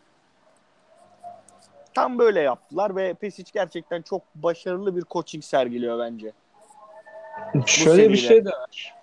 Tam 1.95 2.19
böyle 2.19 2.41
yaptılar 2.41 2.97
ve 2.97 3.15
Pesic 3.15 3.51
gerçekten 3.55 4.03
çok 4.03 4.23
başarılı 4.35 4.97
bir 4.97 5.03
coaching 5.11 5.45
sergiliyor 5.45 5.99
bence. 5.99 6.33
Şöyle 7.67 8.11
bir 8.11 8.17
şey 8.17 8.45
de 8.45 8.51
var. 8.51 8.95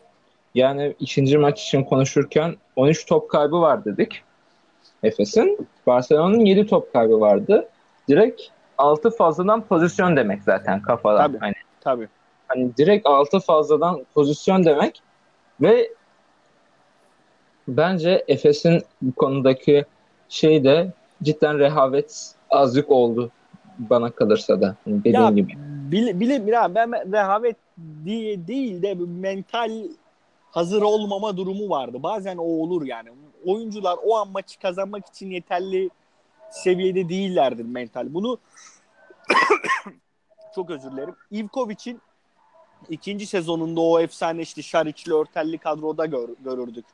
Yani 0.55 0.95
ikinci 0.99 1.37
maç 1.37 1.63
için 1.63 1.83
konuşurken 1.83 2.55
13 2.75 3.05
top 3.05 3.29
kaybı 3.29 3.61
var 3.61 3.85
dedik. 3.85 4.23
Efes'in. 5.03 5.67
Barcelona'nın 5.87 6.45
7 6.45 6.67
top 6.67 6.93
kaybı 6.93 7.19
vardı. 7.19 7.69
Direkt 8.09 8.41
6 8.77 9.11
fazladan 9.11 9.61
pozisyon 9.61 10.17
demek 10.17 10.43
zaten 10.43 10.81
kafadan. 10.81 11.27
Tabii. 11.27 11.39
Hani, 11.39 11.53
tabii. 11.81 12.07
Hani 12.47 12.77
direkt 12.77 13.07
6 13.07 13.39
fazladan 13.39 14.05
pozisyon 14.13 14.63
demek 14.63 15.01
ve 15.61 15.93
bence 17.67 18.25
Efes'in 18.27 18.83
bu 19.01 19.15
konudaki 19.15 19.85
şey 20.29 20.63
de 20.63 20.93
cidden 21.23 21.59
rehavet 21.59 22.35
azlık 22.49 22.91
oldu 22.91 23.31
bana 23.79 24.11
kalırsa 24.11 24.61
da. 24.61 24.75
Hani 24.85 24.99
dediğim 24.99 25.21
ya, 25.21 25.29
gibi. 25.29 25.53
Bile, 25.91 26.19
bile, 26.19 26.47
ben 26.47 27.11
rehavet 27.11 27.55
diye 28.05 28.47
değil 28.47 28.81
de 28.81 28.95
mental 28.95 29.71
hazır 30.51 30.81
olmama 30.81 31.37
durumu 31.37 31.69
vardı. 31.69 32.03
Bazen 32.03 32.37
o 32.37 32.43
olur 32.43 32.85
yani. 32.85 33.09
Oyuncular 33.45 33.97
o 34.05 34.17
an 34.17 34.27
maçı 34.27 34.59
kazanmak 34.59 35.07
için 35.07 35.29
yeterli 35.29 35.89
seviyede 36.51 37.09
değillerdir 37.09 37.65
mental. 37.65 38.13
Bunu 38.13 38.37
çok 40.55 40.69
özür 40.69 40.91
dilerim. 40.91 41.15
Ivkovic'in 41.31 42.01
ikinci 42.89 43.25
sezonunda 43.25 43.81
o 43.81 43.99
efsane 43.99 44.41
işte 44.41 44.61
Şariçli 44.61 45.13
örtelli 45.13 45.57
kadroda 45.57 46.05
gör, 46.05 46.29
görürdük. 46.45 46.85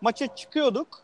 Maça 0.00 0.36
çıkıyorduk. 0.36 1.02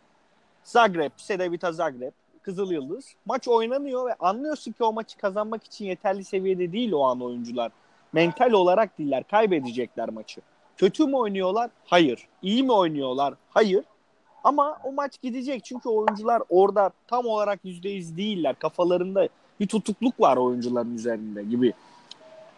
Zagreb, 0.64 1.10
Sedevita 1.16 1.72
Zagreb, 1.72 2.12
Kızıl 2.42 2.72
Yıldız. 2.72 3.14
Maç 3.26 3.48
oynanıyor 3.48 4.08
ve 4.08 4.14
anlıyorsun 4.14 4.72
ki 4.72 4.84
o 4.84 4.92
maçı 4.92 5.18
kazanmak 5.18 5.64
için 5.64 5.84
yeterli 5.84 6.24
seviyede 6.24 6.72
değil 6.72 6.92
o 6.92 7.04
an 7.04 7.22
oyuncular. 7.22 7.72
Mental 8.12 8.52
olarak 8.52 8.98
değiller. 8.98 9.24
Kaybedecekler 9.30 10.08
maçı. 10.08 10.40
Kötü 10.76 11.06
mü 11.06 11.16
oynuyorlar? 11.16 11.70
Hayır. 11.84 12.28
İyi 12.42 12.62
mi 12.62 12.72
oynuyorlar? 12.72 13.34
Hayır. 13.50 13.84
Ama 14.44 14.78
o 14.84 14.92
maç 14.92 15.20
gidecek 15.22 15.64
çünkü 15.64 15.88
oyuncular 15.88 16.42
orada 16.48 16.90
tam 17.06 17.26
olarak 17.26 17.64
%100 17.64 18.16
değiller. 18.16 18.58
Kafalarında 18.58 19.28
bir 19.60 19.66
tutukluk 19.66 20.20
var 20.20 20.36
oyuncuların 20.36 20.94
üzerinde 20.94 21.42
gibi. 21.42 21.72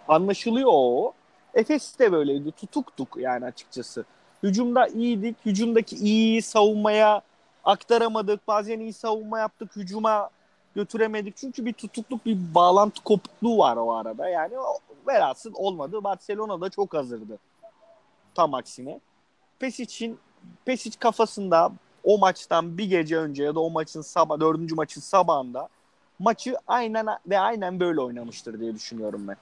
Anlaşılıyor 0.09 0.71
o. 0.73 1.13
Efes 1.55 1.99
de 1.99 2.13
böyleydi. 2.13 2.53
Tutuktuk 2.53 3.17
yani 3.17 3.45
açıkçası. 3.45 4.05
Hücumda 4.43 4.87
iyiydik. 4.87 5.37
Hücumdaki 5.47 5.97
iyi 5.97 6.43
savunmaya 6.43 7.23
aktaramadık. 7.65 8.49
Bazen 8.49 8.81
iyi 8.81 8.93
savunma 8.93 9.39
yaptık. 9.39 9.77
Hücuma 9.77 10.31
götüremedik. 10.75 11.37
Çünkü 11.37 11.65
bir 11.65 11.73
tutukluk, 11.73 12.27
bir 12.27 12.55
bağlantı 12.55 13.05
kopukluğu 13.05 13.59
var 13.59 13.77
o 13.77 13.95
arada. 13.95 14.29
Yani 14.29 14.55
velhasıl 15.09 15.53
olmadı. 15.55 16.05
Barcelona 16.05 16.61
da 16.61 16.71
çok 16.71 16.95
hazırdı. 16.95 17.39
Tam 18.35 18.55
aksine. 18.55 19.01
Pesic'in 19.59 20.19
Pesic 20.65 20.99
kafasında 20.99 21.73
o 22.05 22.19
maçtan 22.19 22.79
bir 22.79 22.85
gece 22.91 23.17
önce 23.19 23.45
ya 23.45 23.55
da 23.55 23.61
o 23.61 23.71
maçın 23.71 24.01
sabah 24.01 24.41
dördüncü 24.41 24.75
maçın 24.75 25.01
sabahında 25.01 25.69
maçı 26.19 26.55
aynen 26.67 27.07
ve 27.27 27.39
aynen 27.39 27.81
böyle 27.81 28.01
oynamıştır 28.01 28.61
diye 28.61 28.75
düşünüyorum 28.75 29.29
ben. 29.29 29.37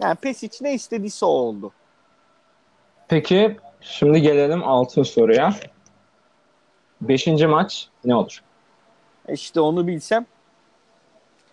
Yani 0.00 0.14
Pesic 0.14 0.58
ne 0.60 0.74
istediyse 0.74 1.26
o 1.26 1.28
oldu. 1.28 1.72
Peki 3.08 3.56
şimdi 3.80 4.22
gelelim 4.22 4.62
altın 4.64 5.02
soruya. 5.02 5.54
Beşinci 7.00 7.46
maç 7.46 7.88
ne 8.04 8.14
olur? 8.14 8.42
E 9.28 9.32
işte 9.32 9.60
onu 9.60 9.86
bilsem 9.86 10.26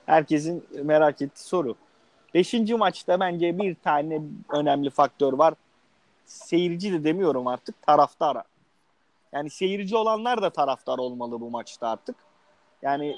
herkesin 0.06 0.66
merak 0.84 1.22
ettiği 1.22 1.44
soru. 1.44 1.76
Beşinci 2.34 2.76
maçta 2.76 3.20
bence 3.20 3.60
bir 3.60 3.76
tane 3.76 4.22
önemli 4.50 4.90
faktör 4.90 5.34
var. 5.34 5.54
Seyirci 6.26 6.94
de 6.94 7.04
demiyorum 7.04 7.48
artık 7.48 7.82
taraftar. 7.82 8.38
Yani 9.32 9.50
seyirci 9.50 9.96
olanlar 9.98 10.42
da 10.42 10.50
taraftar 10.50 10.98
olmalı 10.98 11.42
bu 11.42 11.50
maçta 11.50 11.90
artık. 11.90 12.16
Yani 12.82 13.18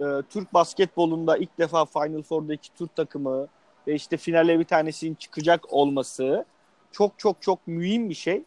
e, 0.00 0.04
Türk 0.30 0.54
basketbolunda 0.54 1.36
ilk 1.36 1.58
defa 1.58 1.84
Final 1.84 2.22
Four'daki 2.22 2.74
Türk 2.74 2.96
takımı 2.96 3.48
ve 3.88 3.94
işte 3.94 4.16
finale 4.16 4.58
bir 4.58 4.64
tanesinin 4.64 5.14
çıkacak 5.14 5.72
olması 5.72 6.44
çok 6.92 7.18
çok 7.18 7.42
çok 7.42 7.66
mühim 7.66 8.10
bir 8.10 8.14
şey. 8.14 8.42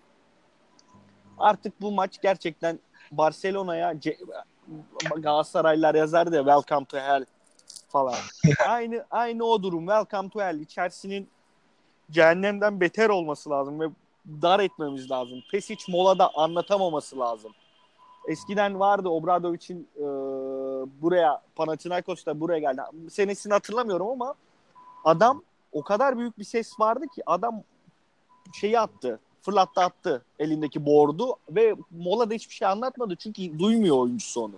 Artık 1.37 1.81
bu 1.81 1.91
maç 1.91 2.21
gerçekten 2.21 2.79
Barcelona'ya 3.11 3.95
Galatasaraylılar 5.17 5.95
yazar 5.95 6.27
ya 6.27 6.43
Welcome 6.43 6.85
to 6.85 6.97
Hell 6.97 7.25
falan. 7.89 8.15
aynı 8.67 9.05
aynı 9.11 9.43
o 9.43 9.63
durum. 9.63 9.87
Welcome 9.87 10.29
to 10.29 10.39
Hell 10.39 10.59
içerisinin 10.59 11.29
cehennemden 12.11 12.81
beter 12.81 13.09
olması 13.09 13.49
lazım 13.49 13.79
ve 13.79 13.85
dar 14.25 14.59
etmemiz 14.59 15.11
lazım. 15.11 15.43
Pesic 15.51 15.91
molada 15.91 16.29
anlatamaması 16.35 17.19
lazım. 17.19 17.51
Eskiden 18.27 18.79
vardı 18.79 19.09
Obradovic'in 19.09 19.87
e, 19.97 20.03
buraya 21.01 21.41
Panathinaikos'ta 21.55 22.39
buraya 22.39 22.59
geldi. 22.59 22.81
Senesini 23.09 23.53
hatırlamıyorum 23.53 24.07
ama 24.07 24.35
adam 25.05 25.43
o 25.71 25.83
kadar 25.83 26.17
büyük 26.17 26.39
bir 26.39 26.43
ses 26.43 26.79
vardı 26.79 27.05
ki 27.15 27.23
adam 27.25 27.63
şeyi 28.53 28.79
attı. 28.79 29.19
Fırlattı 29.41 29.81
attı 29.81 30.25
elindeki 30.39 30.85
board'u 30.85 31.35
ve 31.49 31.75
molada 31.91 32.33
hiçbir 32.33 32.53
şey 32.53 32.67
anlatmadı 32.67 33.15
çünkü 33.15 33.59
duymuyor 33.59 33.97
oyuncusu 33.97 34.41
onu. 34.41 34.55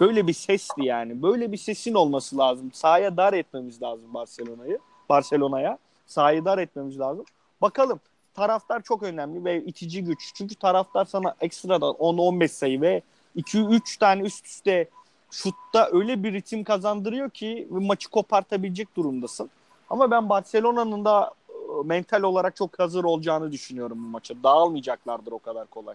Böyle 0.00 0.26
bir 0.26 0.32
sesti 0.32 0.84
yani. 0.84 1.22
Böyle 1.22 1.52
bir 1.52 1.56
sesin 1.56 1.94
olması 1.94 2.38
lazım. 2.38 2.72
Sahaya 2.72 3.16
dar 3.16 3.32
etmemiz 3.32 3.82
lazım 3.82 4.14
Barcelona'yı. 4.14 4.78
Barcelona'ya. 5.08 5.78
Sahayı 6.06 6.44
dar 6.44 6.58
etmemiz 6.58 7.00
lazım. 7.00 7.24
Bakalım. 7.62 8.00
Taraftar 8.34 8.82
çok 8.82 9.02
önemli 9.02 9.44
ve 9.44 9.64
itici 9.64 10.04
güç. 10.04 10.32
Çünkü 10.34 10.54
taraftar 10.54 11.04
sana 11.04 11.34
ekstradan 11.40 11.90
10-15 11.90 12.48
sayı 12.48 12.80
ve 12.80 13.02
2-3 13.36 13.98
tane 13.98 14.22
üst 14.22 14.46
üste 14.46 14.88
şutta 15.30 15.88
öyle 15.92 16.22
bir 16.22 16.32
ritim 16.32 16.64
kazandırıyor 16.64 17.30
ki 17.30 17.68
maçı 17.70 18.10
kopartabilecek 18.10 18.96
durumdasın. 18.96 19.50
Ama 19.90 20.10
ben 20.10 20.28
Barcelona'nın 20.28 21.04
da 21.04 21.34
e, 21.48 21.52
mental 21.84 22.22
olarak 22.22 22.56
çok 22.56 22.78
hazır 22.78 23.04
olacağını 23.04 23.52
düşünüyorum 23.52 23.98
bu 24.04 24.08
maça. 24.08 24.34
Dağılmayacaklardır 24.42 25.32
o 25.32 25.38
kadar 25.38 25.66
kolay. 25.66 25.94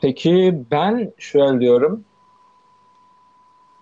Peki 0.00 0.62
ben 0.70 1.12
şöyle 1.18 1.60
diyorum. 1.60 2.04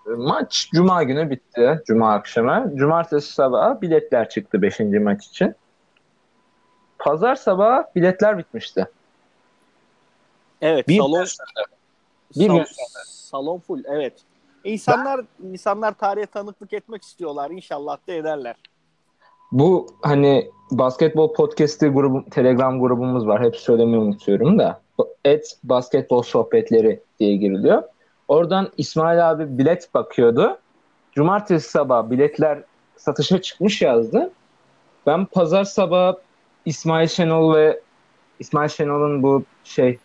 maç 0.06 0.70
Cuma 0.74 1.02
günü 1.02 1.30
bitti. 1.30 1.82
Cuma 1.86 2.14
akşamı. 2.14 2.72
Cumartesi 2.74 3.32
sabahı 3.32 3.82
biletler 3.82 4.28
çıktı 4.28 4.62
5. 4.62 4.80
maç 4.80 5.26
için. 5.26 5.54
Pazar 6.98 7.36
sabahı 7.36 7.84
biletler 7.94 8.38
bitmişti. 8.38 8.88
Evet 10.60 10.88
Bir 10.88 10.98
salon 10.98 11.26
Bir 12.36 12.46
gün 12.46 12.64
salon 13.32 13.58
full 13.58 13.82
evet. 13.86 14.12
İnsanlar 14.64 15.20
insanlar 15.52 15.92
tarihe 15.92 16.26
tanıklık 16.26 16.72
etmek 16.72 17.02
istiyorlar. 17.02 17.50
İnşallah 17.50 17.98
da 18.08 18.12
ederler. 18.12 18.56
Bu 19.52 19.86
hani 20.02 20.50
basketbol 20.70 21.34
podcast'i 21.34 21.88
grubu, 21.88 22.30
Telegram 22.30 22.80
grubumuz 22.80 23.26
var. 23.26 23.42
Hep 23.42 23.56
söylemeyi 23.56 23.98
unutuyorum 23.98 24.58
da. 24.58 24.80
Et 25.24 25.58
basketbol 25.64 26.22
sohbetleri 26.22 27.00
diye 27.20 27.36
giriliyor. 27.36 27.82
Oradan 28.28 28.72
İsmail 28.76 29.30
abi 29.30 29.58
bilet 29.58 29.94
bakıyordu. 29.94 30.58
Cumartesi 31.12 31.70
sabah 31.70 32.10
biletler 32.10 32.62
satışa 32.96 33.42
çıkmış 33.42 33.82
yazdı. 33.82 34.30
Ben 35.06 35.24
pazar 35.24 35.64
sabah 35.64 36.14
İsmail 36.64 37.08
Şenol 37.08 37.54
ve 37.54 37.80
İsmail 38.38 38.68
Şenol'un 38.68 39.22
bu 39.22 39.44
şey 39.64 39.98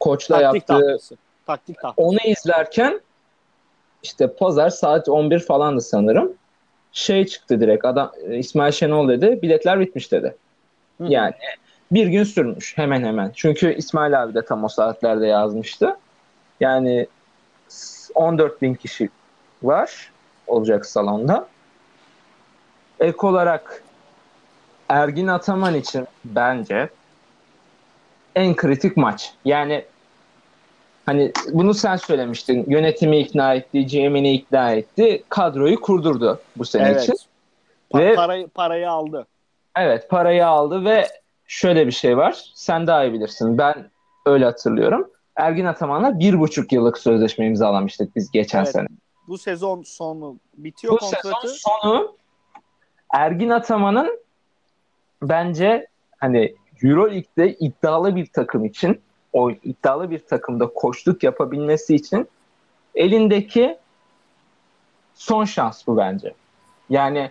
koçla 0.00 0.40
Taktik 0.40 0.70
yaptığı. 0.70 0.98
Taktik 1.50 1.80
tahtası. 1.80 2.08
onu 2.08 2.18
izlerken 2.24 3.00
işte 4.02 4.34
pazar 4.34 4.70
saat 4.70 5.08
11 5.08 5.38
falandı 5.38 5.80
sanırım. 5.80 6.32
Şey 6.92 7.26
çıktı 7.26 7.60
direkt 7.60 7.84
adam 7.84 8.12
İsmail 8.30 8.72
Şenol 8.72 9.08
dedi 9.08 9.42
biletler 9.42 9.80
bitmiş 9.80 10.12
dedi. 10.12 10.36
Hı. 11.00 11.04
Yani 11.08 11.34
bir 11.92 12.06
gün 12.06 12.24
sürmüş 12.24 12.78
hemen 12.78 13.04
hemen. 13.04 13.32
Çünkü 13.34 13.74
İsmail 13.74 14.22
abi 14.22 14.34
de 14.34 14.44
tam 14.44 14.64
o 14.64 14.68
saatlerde 14.68 15.26
yazmıştı. 15.26 15.96
Yani 16.60 17.06
14 18.14 18.62
bin 18.62 18.74
kişi 18.74 19.08
var 19.62 20.12
olacak 20.46 20.86
salonda. 20.86 21.48
Ek 23.00 23.26
olarak 23.26 23.82
Ergin 24.88 25.26
Ataman 25.26 25.74
için 25.74 26.06
bence 26.24 26.88
en 28.34 28.56
kritik 28.56 28.96
maç. 28.96 29.32
Yani 29.44 29.84
hani 31.10 31.32
bunu 31.52 31.74
sen 31.74 31.96
söylemiştin. 31.96 32.64
Yönetimi 32.68 33.18
ikna 33.18 33.54
etti, 33.54 33.86
GM'ini 33.86 34.32
ikna 34.32 34.72
etti. 34.72 35.22
Kadroyu 35.28 35.80
kurdurdu 35.80 36.40
bu 36.56 36.64
sene 36.64 36.88
Evet. 36.88 37.02
için. 37.02 37.14
Pa- 37.92 37.98
Ve- 37.98 38.14
parayı 38.14 38.48
parayı 38.48 38.90
aldı. 38.90 39.26
Evet 39.76 40.10
parayı 40.10 40.46
aldı 40.46 40.84
ve 40.84 41.06
şöyle 41.46 41.86
bir 41.86 41.92
şey 41.92 42.16
var. 42.16 42.44
Sen 42.54 42.86
daha 42.86 43.04
iyi 43.04 43.12
bilirsin. 43.12 43.58
Ben 43.58 43.90
öyle 44.26 44.44
hatırlıyorum. 44.44 45.10
Ergin 45.36 45.64
Ataman'la 45.64 46.18
bir 46.18 46.40
buçuk 46.40 46.72
yıllık 46.72 46.98
sözleşme 46.98 47.46
imzalamıştık 47.46 48.16
biz 48.16 48.30
geçen 48.30 48.58
Evet. 48.58 48.72
sene. 48.72 48.86
Bu 49.28 49.38
sezon 49.38 49.82
sonu 49.82 50.36
bitiyor 50.56 50.92
Bu 50.94 50.98
kontratı. 50.98 51.48
sezon 51.48 51.80
sonu 51.82 52.16
Ergin 53.14 53.50
Ataman'ın 53.50 54.20
bence 55.22 55.86
hani 56.18 56.54
Euroleague'de 56.82 57.54
iddialı 57.54 58.16
bir 58.16 58.26
takım 58.26 58.64
için 58.64 59.00
o 59.32 59.50
iddialı 59.50 60.10
bir 60.10 60.18
takımda 60.18 60.66
koçluk 60.66 61.22
yapabilmesi 61.22 61.94
için 61.94 62.28
elindeki 62.94 63.78
son 65.14 65.44
şans 65.44 65.86
bu 65.86 65.96
bence. 65.96 66.34
Yani 66.90 67.30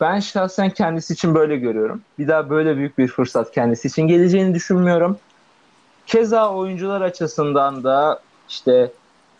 ben 0.00 0.20
şahsen 0.20 0.70
kendisi 0.70 1.12
için 1.12 1.34
böyle 1.34 1.56
görüyorum. 1.56 2.02
Bir 2.18 2.28
daha 2.28 2.50
böyle 2.50 2.76
büyük 2.76 2.98
bir 2.98 3.08
fırsat 3.08 3.52
kendisi 3.52 3.88
için 3.88 4.02
geleceğini 4.02 4.54
düşünmüyorum. 4.54 5.18
Keza 6.06 6.54
oyuncular 6.54 7.00
açısından 7.00 7.84
da 7.84 8.20
işte 8.48 8.92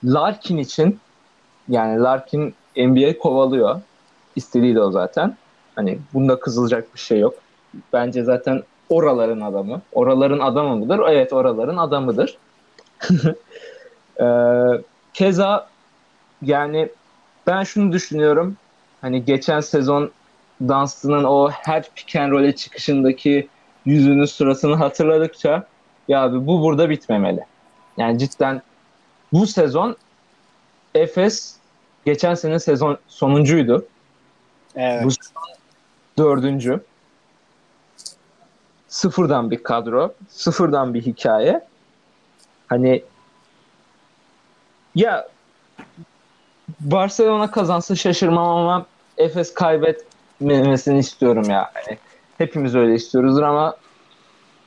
Larkin 0.04 0.56
için 0.56 1.00
yani 1.68 2.00
Larkin 2.00 2.54
NBA 2.76 3.18
kovalıyor. 3.18 3.80
İstediği 4.36 4.74
de 4.74 4.80
o 4.80 4.90
zaten. 4.90 5.36
Hani 5.74 5.98
bunda 6.14 6.40
kızılacak 6.40 6.94
bir 6.94 7.00
şey 7.00 7.18
yok. 7.20 7.34
Bence 7.92 8.24
zaten 8.24 8.62
oraların 8.90 9.40
adamı. 9.40 9.82
Oraların 9.92 10.38
adamı 10.38 10.76
mıdır? 10.76 11.00
Evet 11.08 11.32
oraların 11.32 11.76
adamıdır. 11.76 12.38
Ee, 14.20 14.24
keza 15.14 15.68
yani 16.42 16.88
ben 17.46 17.62
şunu 17.62 17.92
düşünüyorum. 17.92 18.56
Hani 19.00 19.24
geçen 19.24 19.60
sezon 19.60 20.10
Dunstan'ın 20.68 21.24
o 21.24 21.50
her 21.50 21.90
pick 21.94 22.16
and 22.16 22.32
roll'e 22.32 22.56
çıkışındaki 22.56 23.48
yüzünü 23.84 24.26
suratını 24.26 24.74
hatırladıkça 24.74 25.66
ya 26.08 26.22
abi 26.22 26.46
bu 26.46 26.60
burada 26.60 26.90
bitmemeli. 26.90 27.40
Yani 27.96 28.18
cidden 28.18 28.62
bu 29.32 29.46
sezon 29.46 29.96
Efes 30.94 31.56
geçen 32.04 32.34
sene 32.34 32.58
sezon 32.58 32.98
sonuncuydu. 33.08 33.86
Evet. 34.76 35.04
Bu 35.04 35.10
sezon 35.10 35.42
dördüncü. 36.18 36.80
Sıfırdan 38.90 39.50
bir 39.50 39.62
kadro. 39.62 40.14
Sıfırdan 40.28 40.94
bir 40.94 41.02
hikaye. 41.02 41.66
Hani 42.66 43.02
ya 44.94 45.28
Barcelona 46.80 47.50
kazansa 47.50 47.94
şaşırmam 47.94 48.48
ama 48.48 48.86
Efes 49.18 49.54
kaybetmemesini 49.54 50.98
istiyorum 50.98 51.50
ya. 51.50 51.70
Hani 51.74 51.98
hepimiz 52.38 52.74
öyle 52.74 52.94
istiyoruzdur 52.94 53.42
ama 53.42 53.76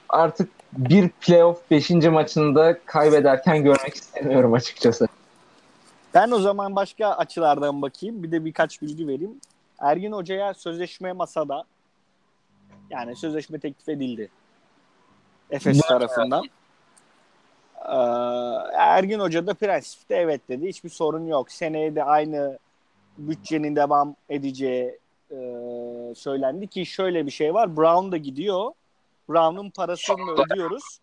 artık 0.09 0.49
bir 0.73 1.09
playoff 1.09 1.71
5. 1.71 1.89
maçında 1.89 2.79
kaybederken 2.85 3.63
görmek 3.63 3.95
istemiyorum 3.95 4.53
açıkçası. 4.53 5.07
Ben 6.13 6.31
o 6.31 6.39
zaman 6.39 6.75
başka 6.75 7.07
açılardan 7.07 7.81
bakayım. 7.81 8.23
Bir 8.23 8.31
de 8.31 8.45
birkaç 8.45 8.81
bilgi 8.81 9.07
vereyim. 9.07 9.35
Ergin 9.79 10.11
Hoca'ya 10.11 10.53
sözleşme 10.53 11.13
masada 11.13 11.63
yani 12.93 13.15
sözleşme 13.15 13.59
teklif 13.59 13.89
edildi. 13.89 14.29
Efes 15.49 15.81
tarafından. 15.81 16.43
Ee, 17.85 17.95
Ergin 18.77 19.19
Hoca 19.19 19.47
da 19.47 19.53
prensipte 19.53 20.15
evet 20.15 20.49
dedi. 20.49 20.67
Hiçbir 20.67 20.89
sorun 20.89 21.27
yok. 21.27 21.51
Seneye 21.51 21.95
de 21.95 22.03
aynı 22.03 22.59
bütçenin 23.17 23.75
devam 23.75 24.15
edeceği 24.29 24.99
e, 25.31 25.37
söylendi 26.15 26.67
ki 26.67 26.85
şöyle 26.85 27.25
bir 27.25 27.31
şey 27.31 27.53
var. 27.53 27.77
Brown 27.77 28.11
da 28.11 28.17
gidiyor. 28.17 28.71
Brown'un 29.29 29.69
parasını 29.69 30.31
ödüyoruz. 30.31 30.99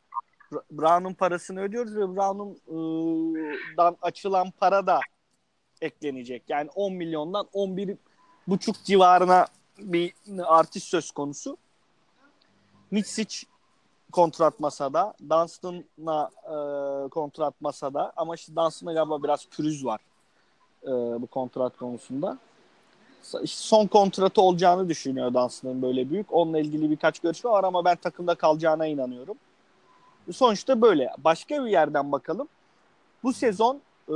Br- 0.52 0.62
Brown'un 0.70 1.14
parasını 1.14 1.60
ödüyoruz 1.60 1.96
ve 1.96 2.16
Brown'un 2.16 2.56
e, 3.78 3.82
açılan 4.02 4.50
para 4.50 4.86
da 4.86 5.00
eklenecek. 5.80 6.42
Yani 6.48 6.70
10 6.74 6.92
milyondan 6.92 7.46
11 7.52 7.96
buçuk 8.46 8.84
civarına 8.84 9.46
bir 9.78 10.12
artış 10.44 10.84
söz 10.84 11.10
konusu. 11.10 11.56
Mitsic 12.90 13.46
kontrat 14.12 14.60
masada. 14.60 15.14
Dunstan'la 15.30 16.30
e, 16.44 17.08
kontrat 17.08 17.60
masada. 17.60 18.12
Ama 18.16 18.34
işte 18.34 18.56
Dunstan'la 18.56 18.92
galiba 18.92 19.22
biraz 19.22 19.46
pürüz 19.46 19.84
var 19.84 20.00
e, 20.84 20.88
bu 21.22 21.26
kontrat 21.26 21.76
konusunda. 21.76 22.38
Son 23.46 23.86
kontratı 23.86 24.42
olacağını 24.42 24.88
düşünüyor 24.88 25.34
Dunstan'ın 25.34 25.82
böyle 25.82 26.10
büyük. 26.10 26.32
Onunla 26.32 26.58
ilgili 26.58 26.90
birkaç 26.90 27.18
görüşme 27.18 27.50
var 27.50 27.64
ama 27.64 27.84
ben 27.84 27.96
takımda 27.96 28.34
kalacağına 28.34 28.86
inanıyorum. 28.86 29.36
Sonuçta 30.32 30.82
böyle. 30.82 31.10
Başka 31.18 31.64
bir 31.64 31.70
yerden 31.70 32.12
bakalım. 32.12 32.48
Bu 33.22 33.32
sezon 33.32 33.80
e, 34.08 34.14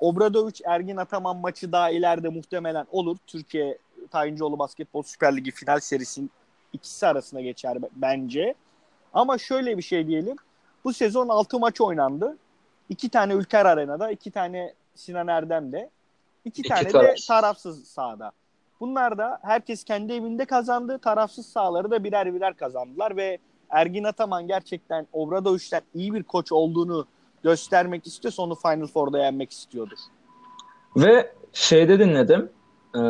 Obradovic 0.00 0.60
Ergin 0.64 0.96
Ataman 0.96 1.36
maçı 1.36 1.72
daha 1.72 1.90
ileride 1.90 2.28
muhtemelen 2.28 2.86
olur. 2.90 3.16
Türkiye 3.26 3.78
Tayincioğlu 4.10 4.58
Basketbol 4.58 5.02
Süper 5.02 5.36
Ligi 5.36 5.50
final 5.50 5.80
serisinin 5.80 6.30
ikisi 6.72 7.06
arasında 7.06 7.40
geçer 7.40 7.78
bence. 7.96 8.54
Ama 9.14 9.38
şöyle 9.38 9.78
bir 9.78 9.82
şey 9.82 10.06
diyelim. 10.06 10.36
Bu 10.84 10.92
sezon 10.92 11.28
6 11.28 11.58
maç 11.58 11.80
oynandı. 11.80 12.36
2 12.88 13.08
tane 13.08 13.32
Ülker 13.32 13.66
Arena'da, 13.66 14.10
2 14.10 14.30
tane 14.30 14.74
Sinan 14.94 15.28
Erdem'de, 15.28 15.90
2 16.44 16.60
İki 16.60 16.68
tane 16.68 16.92
de 16.92 17.14
tarafsız. 17.28 17.84
sahada. 17.88 18.32
Bunlar 18.80 19.18
da 19.18 19.38
herkes 19.42 19.84
kendi 19.84 20.12
evinde 20.12 20.44
kazandı. 20.44 20.98
Tarafsız 20.98 21.46
sahaları 21.46 21.90
da 21.90 22.04
birer 22.04 22.34
birer 22.34 22.54
kazandılar 22.56 23.16
ve 23.16 23.38
Ergin 23.70 24.04
Ataman 24.04 24.46
gerçekten 24.46 25.06
Obradovic'ten 25.12 25.82
iyi 25.94 26.14
bir 26.14 26.22
koç 26.22 26.52
olduğunu 26.52 27.06
göstermek 27.42 28.06
istiyorsa 28.06 28.42
onu 28.42 28.54
Final 28.54 28.86
Four'da 28.86 29.18
yenmek 29.18 29.52
istiyordur. 29.52 29.98
Ve 30.96 31.32
şeyde 31.52 31.98
dinledim. 31.98 32.50
E, 32.96 33.00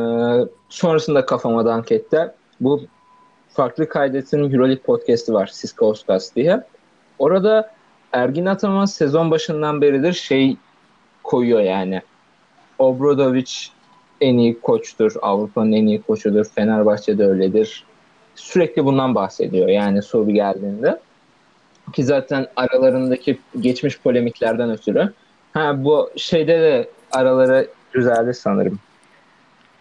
sonrasında 0.68 1.26
kafama 1.26 1.64
dank 1.64 1.92
etti. 1.92 2.32
Bu 2.60 2.80
farklı 3.52 3.88
kaydetin 3.88 4.38
Euroleague 4.38 4.82
podcast'i 4.82 5.32
var. 5.32 5.50
Cisco 5.60 5.86
Oscars 5.86 6.36
diye. 6.36 6.62
Orada 7.18 7.70
Ergin 8.12 8.46
Ataman 8.46 8.84
sezon 8.84 9.30
başından 9.30 9.80
beridir 9.80 10.12
şey 10.12 10.56
koyuyor 11.22 11.60
yani. 11.60 12.02
Obradovic 12.78 13.52
en 14.20 14.38
iyi 14.38 14.60
koçtur. 14.60 15.12
Avrupa'nın 15.22 15.72
en 15.72 15.86
iyi 15.86 16.02
koçudur. 16.02 16.44
Fenerbahçe'de 16.54 17.26
öyledir. 17.26 17.84
Sürekli 18.34 18.84
bundan 18.84 19.14
bahsediyor 19.14 19.68
yani 19.68 20.02
soru 20.02 20.30
geldiğinde. 20.30 21.00
Ki 21.92 22.04
zaten 22.04 22.46
aralarındaki 22.56 23.38
geçmiş 23.60 24.00
polemiklerden 24.00 24.70
ötürü. 24.70 25.12
Ha 25.52 25.84
bu 25.84 26.10
şeyde 26.16 26.60
de 26.60 26.88
araları 27.12 27.68
düzeldi 27.94 28.34
sanırım. 28.34 28.78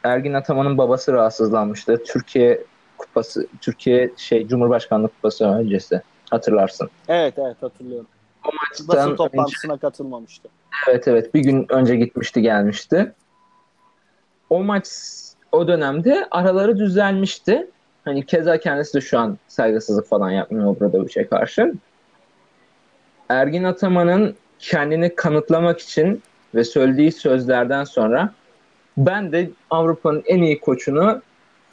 Ergin 0.03 0.33
Ataman'ın 0.33 0.77
babası 0.77 1.13
rahatsızlanmıştı. 1.13 2.03
Türkiye 2.03 2.63
kupası, 2.99 3.47
Türkiye 3.61 4.11
şey 4.17 4.47
Cumhurbaşkanlığı 4.47 5.07
kupası 5.07 5.45
öncesi 5.45 6.01
hatırlarsın. 6.29 6.89
Evet 7.07 7.33
evet 7.37 7.55
hatırlıyorum. 7.61 8.07
O 8.45 8.49
Basın 8.71 8.87
maçtan 8.87 9.07
önce, 9.07 9.15
toplantısına 9.15 9.77
katılmamıştı. 9.77 10.49
evet 10.89 11.07
evet 11.07 11.33
bir 11.33 11.39
gün 11.39 11.65
önce 11.69 11.95
gitmişti 11.95 12.41
gelmişti. 12.41 13.13
O 14.49 14.63
maç 14.63 14.87
o 15.51 15.67
dönemde 15.67 16.27
araları 16.31 16.77
düzelmişti. 16.79 17.67
Hani 18.05 18.25
keza 18.25 18.57
kendisi 18.59 18.93
de 18.93 19.01
şu 19.01 19.19
an 19.19 19.37
saygısızlık 19.47 20.07
falan 20.07 20.29
yapmıyor 20.29 20.67
Obradovic'e 20.67 21.27
karşı. 21.27 21.73
Ergin 23.29 23.63
Ataman'ın 23.63 24.35
kendini 24.59 25.15
kanıtlamak 25.15 25.79
için 25.79 26.23
ve 26.55 26.63
söylediği 26.63 27.11
sözlerden 27.11 27.83
sonra 27.83 28.33
ben 28.97 29.31
de 29.31 29.49
Avrupa'nın 29.69 30.23
en 30.25 30.41
iyi 30.41 30.59
koçunu 30.59 31.21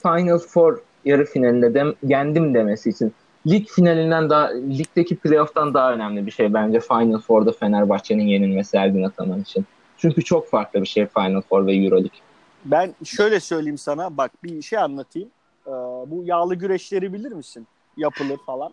Final 0.03 0.39
Four 0.39 0.79
yarı 1.07 1.25
finalinde 1.25 1.75
de 1.75 1.85
yendim 2.03 2.55
demesi 2.55 2.90
için 2.90 3.14
lig 3.47 3.69
finalinden 3.69 4.31
daha 4.31 4.47
ligdeki 4.49 5.16
playoff'tan 5.16 5.75
daha 5.75 5.92
önemli 5.92 6.27
bir 6.27 6.31
şey 6.31 6.55
bence 6.55 6.81
Final 6.81 7.19
Four'da 7.19 7.53
Fenerbahçe'nin 7.53 8.27
yenilmesi 8.27 8.77
Ergin 8.77 9.03
Ataman 9.03 9.40
için. 9.40 9.66
Çünkü 9.99 10.25
çok 10.25 10.49
farklı 10.49 10.83
bir 10.83 10.87
şey 10.87 11.07
Final 11.07 11.40
Four 11.40 11.66
ve 11.66 11.75
EuroLeague. 11.75 12.21
Ben 12.64 12.95
şöyle 13.05 13.40
söyleyeyim 13.40 13.79
sana 13.79 14.16
bak 14.16 14.31
bir 14.45 14.62
şey 14.62 14.79
anlatayım. 14.79 15.29
Ee, 15.66 15.71
bu 16.07 16.23
yağlı 16.25 16.55
güreşleri 16.55 17.12
bilir 17.12 17.33
misin? 17.33 17.66
Yapılır 17.97 18.38
falan. 18.47 18.73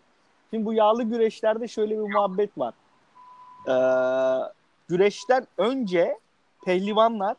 Şimdi 0.50 0.66
bu 0.66 0.74
yağlı 0.74 1.04
güreşlerde 1.04 1.68
şöyle 1.68 1.96
bir 1.96 2.14
muhabbet 2.14 2.50
var. 2.58 2.74
Ee, 3.68 3.76
güreşten 4.88 5.48
önce 5.58 6.18
pehlivanlar 6.66 7.36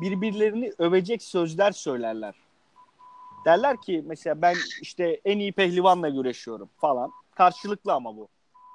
birbirlerini 0.00 0.72
övecek 0.78 1.22
sözler 1.22 1.72
söylerler. 1.72 2.34
Derler 3.44 3.80
ki 3.80 4.02
mesela 4.06 4.42
ben 4.42 4.56
işte 4.80 5.20
en 5.24 5.38
iyi 5.38 5.52
pehlivanla 5.52 6.08
güreşiyorum 6.08 6.68
falan. 6.76 7.10
Karşılıklı 7.34 7.92
ama 7.92 8.16
bu. 8.16 8.28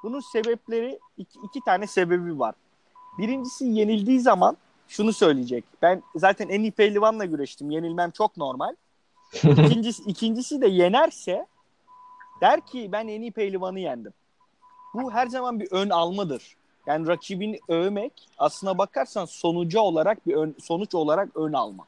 Bunun 0.03 0.19
sebepleri 0.19 0.99
iki, 1.17 1.39
iki 1.43 1.61
tane 1.61 1.87
sebebi 1.87 2.39
var. 2.39 2.55
Birincisi 3.17 3.65
yenildiği 3.65 4.19
zaman 4.19 4.57
şunu 4.87 5.13
söyleyecek. 5.13 5.63
Ben 5.81 6.03
zaten 6.15 6.49
en 6.49 6.61
iyi 6.61 6.71
pehlivanla 6.71 7.25
güreştim. 7.25 7.71
Yenilmem 7.71 8.11
çok 8.11 8.37
normal. 8.37 8.75
İkincisi, 9.33 10.03
ikincisi 10.03 10.61
de 10.61 10.67
yenerse 10.67 11.45
der 12.41 12.61
ki 12.61 12.89
ben 12.91 13.07
en 13.07 13.21
iyi 13.21 13.31
pehlivanı 13.31 13.79
yendim. 13.79 14.13
Bu 14.93 15.11
her 15.11 15.27
zaman 15.27 15.59
bir 15.59 15.67
ön 15.71 15.89
almadır. 15.89 16.55
Yani 16.87 17.07
rakibini 17.07 17.59
övmek 17.67 18.27
aslına 18.37 18.77
bakarsan 18.77 19.25
sonuca 19.25 19.79
olarak 19.79 20.27
bir 20.27 20.35
ön, 20.35 20.55
sonuç 20.59 20.95
olarak 20.95 21.37
ön 21.37 21.53
alma. 21.53 21.85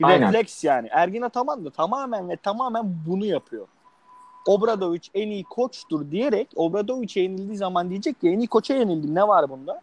Bir 0.00 0.04
Aynen. 0.04 0.28
refleks 0.28 0.64
yani. 0.64 0.88
Ergin 0.90 1.22
Ataman 1.22 1.64
da 1.64 1.70
tamamen 1.70 2.28
ve 2.28 2.36
tamamen 2.36 2.94
bunu 3.06 3.24
yapıyor. 3.24 3.66
Obradovic 4.46 5.00
en 5.14 5.28
iyi 5.28 5.44
koçtur 5.44 6.10
diyerek 6.10 6.48
Obradovic'e 6.56 7.20
yenildiği 7.20 7.56
zaman 7.56 7.90
diyecek 7.90 8.20
ki 8.20 8.28
en 8.28 8.38
iyi 8.38 8.46
koça 8.46 8.74
yenildim 8.74 9.14
ne 9.14 9.28
var 9.28 9.50
bunda? 9.50 9.80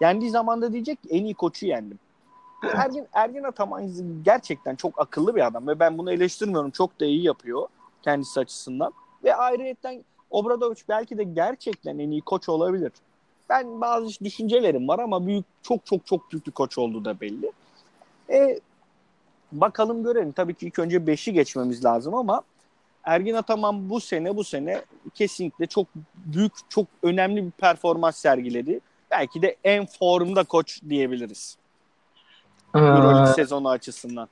Yendiği 0.00 0.30
zaman 0.30 0.62
da 0.62 0.72
diyecek 0.72 1.02
ki 1.02 1.08
en 1.10 1.24
iyi 1.24 1.34
koçu 1.34 1.66
yendim. 1.66 1.98
Evet. 2.64 2.74
Ergin, 2.78 3.06
Ergin 3.12 3.42
Ataman 3.42 3.90
gerçekten 4.24 4.74
çok 4.74 5.00
akıllı 5.00 5.36
bir 5.36 5.46
adam 5.46 5.66
ve 5.66 5.80
ben 5.80 5.98
bunu 5.98 6.12
eleştirmiyorum. 6.12 6.70
Çok 6.70 7.00
da 7.00 7.04
iyi 7.04 7.22
yapıyor 7.22 7.68
kendisi 8.02 8.40
açısından. 8.40 8.92
Ve 9.24 9.34
ayrıyetten 9.34 10.04
Obradovic 10.30 10.82
belki 10.88 11.18
de 11.18 11.24
gerçekten 11.24 11.98
en 11.98 12.10
iyi 12.10 12.20
koç 12.20 12.48
olabilir. 12.48 12.92
Ben 13.48 13.80
bazı 13.80 14.24
düşüncelerim 14.24 14.88
var 14.88 14.98
ama 14.98 15.26
büyük 15.26 15.44
çok 15.62 15.86
çok 15.86 16.06
çok 16.06 16.32
büyük 16.32 16.46
bir 16.46 16.52
koç 16.52 16.78
olduğu 16.78 17.04
da 17.04 17.20
belli. 17.20 17.52
E, 18.30 18.60
bakalım 19.52 20.02
görelim. 20.02 20.32
Tabii 20.32 20.54
ki 20.54 20.66
ilk 20.66 20.78
önce 20.78 20.96
5'i 20.96 21.32
geçmemiz 21.32 21.84
lazım 21.84 22.14
ama 22.14 22.42
Ergin 23.04 23.34
Ataman 23.34 23.90
bu 23.90 24.00
sene 24.00 24.36
bu 24.36 24.44
sene 24.44 24.82
kesinlikle 25.14 25.66
çok 25.66 25.86
büyük 26.14 26.52
çok 26.68 26.86
önemli 27.02 27.46
bir 27.46 27.50
performans 27.50 28.16
sergiledi. 28.16 28.80
Belki 29.10 29.42
de 29.42 29.56
en 29.64 29.86
formda 29.86 30.44
koç 30.44 30.80
diyebiliriz. 30.88 31.56
Euroleague 32.74 33.30
Ee, 33.30 33.34
sezonu 33.34 33.68
açısından. 33.68 34.28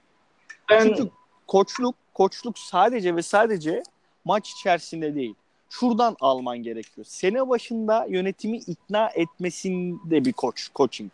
ben 0.70 0.82
Çünkü 0.82 1.10
koçluk 1.46 1.94
koçluk 2.14 2.58
sadece 2.58 3.16
ve 3.16 3.22
sadece 3.22 3.82
maç 4.24 4.50
içerisinde 4.50 5.14
değil. 5.14 5.34
Şuradan 5.70 6.16
alman 6.20 6.58
gerekiyor. 6.58 7.04
Sene 7.04 7.48
başında 7.48 8.06
yönetimi 8.08 8.56
ikna 8.56 9.08
etmesinde 9.14 10.24
bir 10.24 10.32
koç, 10.32 10.68
coaching. 10.74 11.12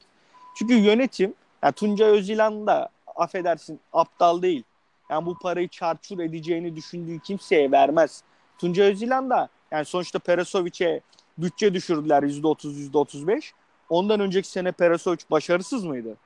Çünkü 0.58 0.74
yönetim, 0.74 1.34
yani 1.62 1.72
Tuncay 1.72 2.10
Özilhan 2.10 2.66
da 2.66 2.88
affedersin 3.16 3.81
aptal 3.92 4.42
değil. 4.42 4.64
Yani 5.11 5.27
bu 5.27 5.38
parayı 5.38 5.68
çarçur 5.68 6.18
edeceğini 6.18 6.77
düşündüğü 6.77 7.18
kimseye 7.18 7.70
vermez. 7.70 8.22
Tuncay 8.59 8.90
Özilhan 8.92 9.31
da 9.31 9.48
yani 9.70 9.85
sonuçta 9.85 10.18
Perasovic'e 10.18 11.01
bütçe 11.38 11.75
düşürdüler 11.75 12.22
%30, 12.22 12.90
%35. 12.90 13.53
Ondan 13.88 14.20
önceki 14.20 14.48
sene 14.48 14.72
Perasovic 14.72 15.18
başarısız 15.31 15.85
mıydı? 15.85 16.16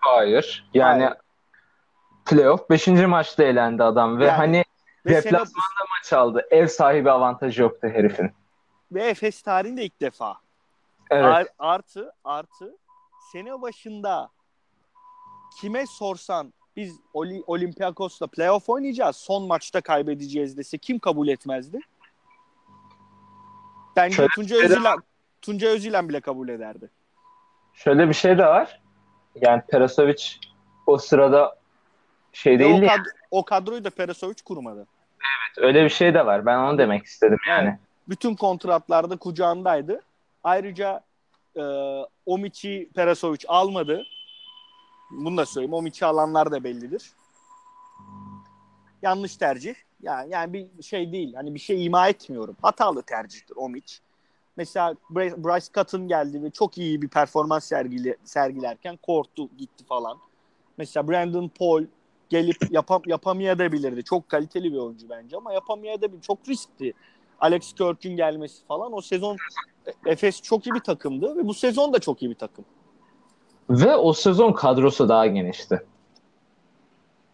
hayır. 0.00 0.68
Yani 0.74 1.02
Hayır. 1.04 1.16
playoff 2.24 2.70
5. 2.70 2.86
maçta 2.88 3.42
elendi 3.44 3.82
adam 3.82 4.18
ve 4.18 4.24
Yani, 4.26 4.36
hani 4.36 4.64
Ve 5.06 5.10
sene, 5.22 5.32
deplasmanda 5.32 5.84
maç 5.98 6.12
aldı. 6.12 6.46
Ev 6.50 6.66
sahibi 6.66 7.10
avantajı 7.10 7.62
yoktu 7.62 7.88
herifin. 7.92 8.30
ve 8.92 9.04
Efes 9.04 9.42
tarihinde 9.42 9.84
ilk 9.84 10.00
defa. 10.00 10.36
Evet. 11.10 11.24
Ar- 11.24 11.48
artı 11.58 12.12
artı 12.24 12.76
sene 13.32 13.62
başında 13.62 14.28
kime 15.60 15.86
sorsan 15.86 16.52
biz 16.76 17.00
Olympiakos'la 17.46 18.26
playoff 18.26 18.68
oynayacağız 18.68 19.16
son 19.16 19.46
maçta 19.46 19.80
kaybedeceğiz 19.80 20.56
dese 20.56 20.78
kim 20.78 20.98
kabul 20.98 21.28
etmezdi? 21.28 21.80
Bence 23.96 24.16
Şöyle 24.16 24.28
Tunca 24.34 24.60
şey 24.60 24.68
de 24.68 24.72
Özilhan 24.74 25.02
Tunca 25.42 25.68
Özilhan 25.68 26.08
bile 26.08 26.20
kabul 26.20 26.48
ederdi. 26.48 26.90
Şöyle 27.74 28.08
bir 28.08 28.14
şey 28.14 28.38
de 28.38 28.46
var. 28.46 28.80
Yani 29.34 29.62
Perasovic 29.68 30.24
o 30.86 30.98
sırada 30.98 31.58
şey 32.32 32.58
Ve 32.58 32.66
o, 32.66 32.68
değildi. 32.68 32.84
ya. 32.84 32.94
kad- 32.96 33.10
o 33.30 33.44
kadroyu 33.44 33.84
da 33.84 33.90
Perasovic 33.90 34.36
kurmadı. 34.44 34.86
Öyle 35.56 35.84
bir 35.84 35.88
şey 35.90 36.14
de 36.14 36.26
var. 36.26 36.46
Ben 36.46 36.58
onu 36.58 36.78
demek 36.78 37.04
istedim 37.04 37.38
yani. 37.48 37.68
Evet. 37.68 37.78
Bütün 38.08 38.34
kontratlarda 38.36 39.16
kucağındaydı. 39.16 40.02
Ayrıca 40.44 41.00
e, 41.56 41.62
Omic'i 42.26 42.88
Perasovic 42.94 43.38
almadı. 43.48 44.06
Bunu 45.10 45.36
da 45.36 45.46
söyleyeyim. 45.46 45.74
Omic'i 45.74 46.06
alanlar 46.06 46.50
da 46.50 46.64
bellidir. 46.64 47.12
Yanlış 49.02 49.36
tercih. 49.36 49.74
Yani, 50.02 50.32
yani 50.32 50.52
bir 50.52 50.82
şey 50.82 51.12
değil. 51.12 51.34
Hani 51.34 51.54
bir 51.54 51.60
şey 51.60 51.86
ima 51.86 52.08
etmiyorum. 52.08 52.56
Hatalı 52.62 53.02
tercihtir 53.02 53.56
Omic. 53.56 53.94
Mesela 54.56 54.94
Bryce 55.10 55.66
Cotton 55.74 56.08
geldi 56.08 56.42
ve 56.42 56.50
çok 56.50 56.78
iyi 56.78 57.02
bir 57.02 57.08
performans 57.08 57.64
sergile, 57.64 58.16
sergilerken 58.24 58.96
korktu 58.96 59.48
gitti 59.58 59.84
falan. 59.84 60.18
Mesela 60.78 61.08
Brandon 61.08 61.48
Paul 61.58 61.84
gelip 62.28 62.56
yapam, 62.70 63.02
yapamayabilirdi. 63.06 64.04
Çok 64.04 64.28
kaliteli 64.28 64.72
bir 64.72 64.78
oyuncu 64.78 65.08
bence 65.08 65.36
ama 65.36 65.52
yapamayabilirdi. 65.52 66.20
Çok 66.22 66.48
riskli. 66.48 66.92
Alex 67.40 67.72
Kirk'ün 67.72 68.16
gelmesi 68.16 68.64
falan. 68.66 68.92
O 68.92 69.00
sezon 69.00 69.36
Efes 70.06 70.42
çok 70.42 70.66
iyi 70.66 70.74
bir 70.74 70.80
takımdı 70.80 71.36
ve 71.36 71.46
bu 71.46 71.54
sezon 71.54 71.92
da 71.92 71.98
çok 71.98 72.22
iyi 72.22 72.30
bir 72.30 72.34
takım. 72.34 72.64
Ve 73.70 73.96
o 73.96 74.12
sezon 74.12 74.52
kadrosu 74.52 75.08
daha 75.08 75.26
genişti. 75.26 75.82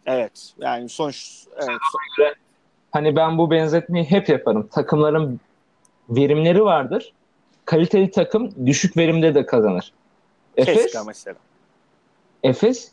Evet. 0.05 0.53
Yani 0.59 0.89
sonuç 0.89 1.45
evet. 1.55 1.69
so- 2.19 2.33
Hani 2.91 3.15
ben 3.15 3.37
bu 3.37 3.51
benzetmeyi 3.51 4.05
hep 4.05 4.29
yaparım. 4.29 4.67
Takımların 4.67 5.39
verimleri 6.09 6.63
vardır. 6.63 7.13
Kaliteli 7.65 8.11
takım 8.11 8.65
düşük 8.65 8.97
verimde 8.97 9.35
de 9.35 9.45
kazanır. 9.45 9.93
Efes, 10.57 10.83
Keşke 10.83 10.99
mesela. 11.07 11.35
Efes 12.43 12.91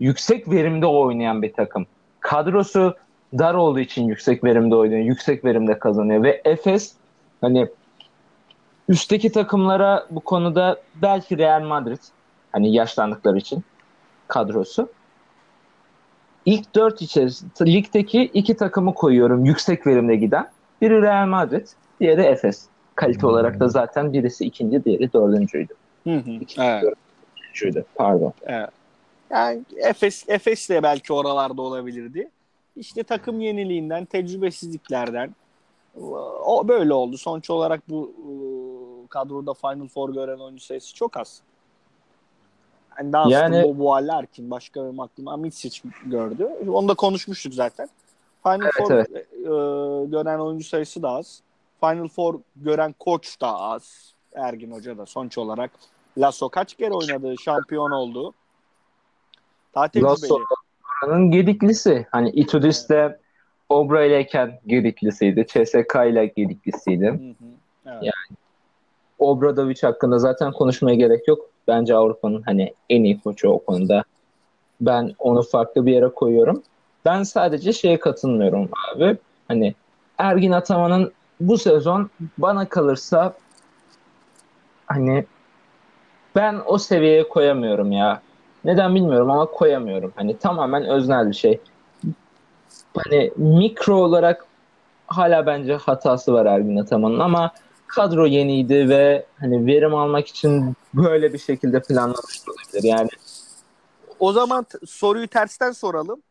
yüksek 0.00 0.50
verimde 0.50 0.86
oynayan 0.86 1.42
bir 1.42 1.52
takım. 1.52 1.86
Kadrosu 2.20 2.94
dar 3.38 3.54
olduğu 3.54 3.80
için 3.80 4.04
yüksek 4.08 4.44
verimde 4.44 4.74
oynuyor. 4.74 5.00
Yüksek 5.00 5.44
verimde 5.44 5.78
kazanıyor. 5.78 6.22
Ve 6.22 6.42
Efes 6.44 6.94
hani 7.40 7.68
üstteki 8.88 9.32
takımlara 9.32 10.06
bu 10.10 10.20
konuda 10.20 10.80
belki 10.94 11.38
Real 11.38 11.62
Madrid 11.62 12.00
hani 12.52 12.74
yaşlandıkları 12.74 13.38
için 13.38 13.64
kadrosu. 14.28 14.88
İlk 16.44 16.74
dört 16.74 17.02
içerisinde 17.02 17.72
ligdeki 17.72 18.22
iki 18.22 18.56
takımı 18.56 18.94
koyuyorum 18.94 19.44
yüksek 19.44 19.86
verimde 19.86 20.16
giden. 20.16 20.48
Biri 20.80 21.02
Real 21.02 21.26
Madrid, 21.26 21.66
diğeri 22.00 22.22
Efes. 22.22 22.66
Kalite 22.94 23.26
olarak 23.26 23.60
da 23.60 23.68
zaten 23.68 24.12
birisi 24.12 24.44
ikinci, 24.44 24.84
diğeri 24.84 25.12
dördüncüydü. 25.12 25.74
Hı 26.04 26.14
hı. 26.16 26.30
İkinci, 26.30 26.68
Evet. 26.68 26.82
dördüncüydü. 27.36 27.84
Pardon. 27.94 28.32
Evet. 28.42 28.70
Yani 29.30 29.62
Efes, 29.76 30.24
Efes 30.28 30.70
de 30.70 30.82
belki 30.82 31.12
oralarda 31.12 31.62
olabilirdi. 31.62 32.30
İşte 32.76 33.02
takım 33.02 33.40
yeniliğinden, 33.40 34.04
tecrübesizliklerden 34.04 35.34
o 36.44 36.68
böyle 36.68 36.92
oldu. 36.92 37.18
Sonuç 37.18 37.50
olarak 37.50 37.80
bu 37.88 38.12
ıı, 38.28 39.08
kadroda 39.08 39.54
Final 39.54 39.88
Four 39.88 40.14
gören 40.14 40.38
oyuncu 40.38 40.64
sayısı 40.64 40.94
çok 40.94 41.16
az. 41.16 41.40
Yani 42.98 43.12
daha 43.12 43.30
Yani- 43.30 43.56
yani... 43.56 43.64
Bobo 43.64 44.06
Larkin 44.06 44.50
başka 44.50 44.84
benim 44.84 45.00
aklıma 45.00 45.36
Mitsic 45.36 45.80
gördü. 46.06 46.48
Onu 46.68 46.88
da 46.88 46.94
konuşmuştuk 46.94 47.54
zaten. 47.54 47.88
Final 48.42 48.62
Evet, 48.62 48.72
Four 48.78 48.90
evet. 48.92 49.10
e, 49.32 50.10
gören 50.10 50.38
oyuncu 50.38 50.64
sayısı 50.64 51.02
da 51.02 51.10
az. 51.10 51.42
Final 51.80 52.08
Four 52.08 52.40
gören 52.56 52.94
koç 52.98 53.40
da 53.40 53.60
az. 53.60 54.12
Ergin 54.34 54.70
Hoca 54.70 54.98
da 54.98 55.06
sonuç 55.06 55.38
olarak. 55.38 55.70
Lasso 56.18 56.48
kaç 56.48 56.74
kere 56.74 56.92
oynadı, 56.94 57.34
şampiyon 57.44 57.90
oldu. 57.90 58.34
Daha. 59.74 59.88
Lasso'nun 59.96 61.30
gediklisi. 61.30 62.06
Hani 62.10 62.30
Itudis 62.30 62.88
de 62.88 63.20
Obra 63.68 64.04
ileyken 64.04 64.60
gediklisiydi. 64.66 65.46
CSK 65.46 65.94
ile 66.10 66.26
gediklisiydi. 66.26 67.06
Hı 67.06 67.10
hı. 67.10 67.34
Evet. 67.86 68.02
Ya- 68.02 68.12
Obradovic 69.18 69.82
hakkında 69.82 70.18
zaten 70.18 70.52
konuşmaya 70.52 70.96
gerek 70.96 71.28
yok. 71.28 71.47
Bence 71.68 71.94
Avrupa'nın 71.94 72.42
hani 72.42 72.74
en 72.90 73.04
iyi 73.04 73.20
koçu 73.20 73.48
o 73.48 73.64
konuda. 73.64 74.04
Ben 74.80 75.14
onu 75.18 75.42
farklı 75.42 75.86
bir 75.86 75.92
yere 75.92 76.08
koyuyorum. 76.08 76.62
Ben 77.04 77.22
sadece 77.22 77.72
şeye 77.72 77.98
katılmıyorum 77.98 78.68
abi. 78.94 79.16
Hani 79.48 79.74
Ergin 80.18 80.52
Ataman'ın 80.52 81.12
bu 81.40 81.58
sezon 81.58 82.10
bana 82.38 82.68
kalırsa 82.68 83.34
hani 84.86 85.24
ben 86.36 86.60
o 86.66 86.78
seviyeye 86.78 87.28
koyamıyorum 87.28 87.92
ya. 87.92 88.22
Neden 88.64 88.94
bilmiyorum 88.94 89.30
ama 89.30 89.46
koyamıyorum. 89.46 90.12
Hani 90.16 90.38
tamamen 90.38 90.84
öznel 90.84 91.28
bir 91.28 91.34
şey. 91.34 91.60
Hani 92.96 93.30
mikro 93.36 93.94
olarak 93.94 94.46
hala 95.06 95.46
bence 95.46 95.74
hatası 95.74 96.32
var 96.32 96.46
Ergin 96.46 96.76
Ataman'ın 96.76 97.18
ama 97.18 97.52
kadro 97.88 98.26
yeniydi 98.26 98.88
ve 98.88 99.26
hani 99.40 99.66
verim 99.66 99.94
almak 99.94 100.26
için 100.28 100.74
böyle 100.94 101.32
bir 101.32 101.38
şekilde 101.38 101.82
planlamış 101.82 102.42
olabilir. 102.48 102.88
Yani 102.88 103.08
O 104.20 104.32
zaman 104.32 104.66
soruyu 104.86 105.28
tersten 105.28 105.72
soralım. 105.72 106.22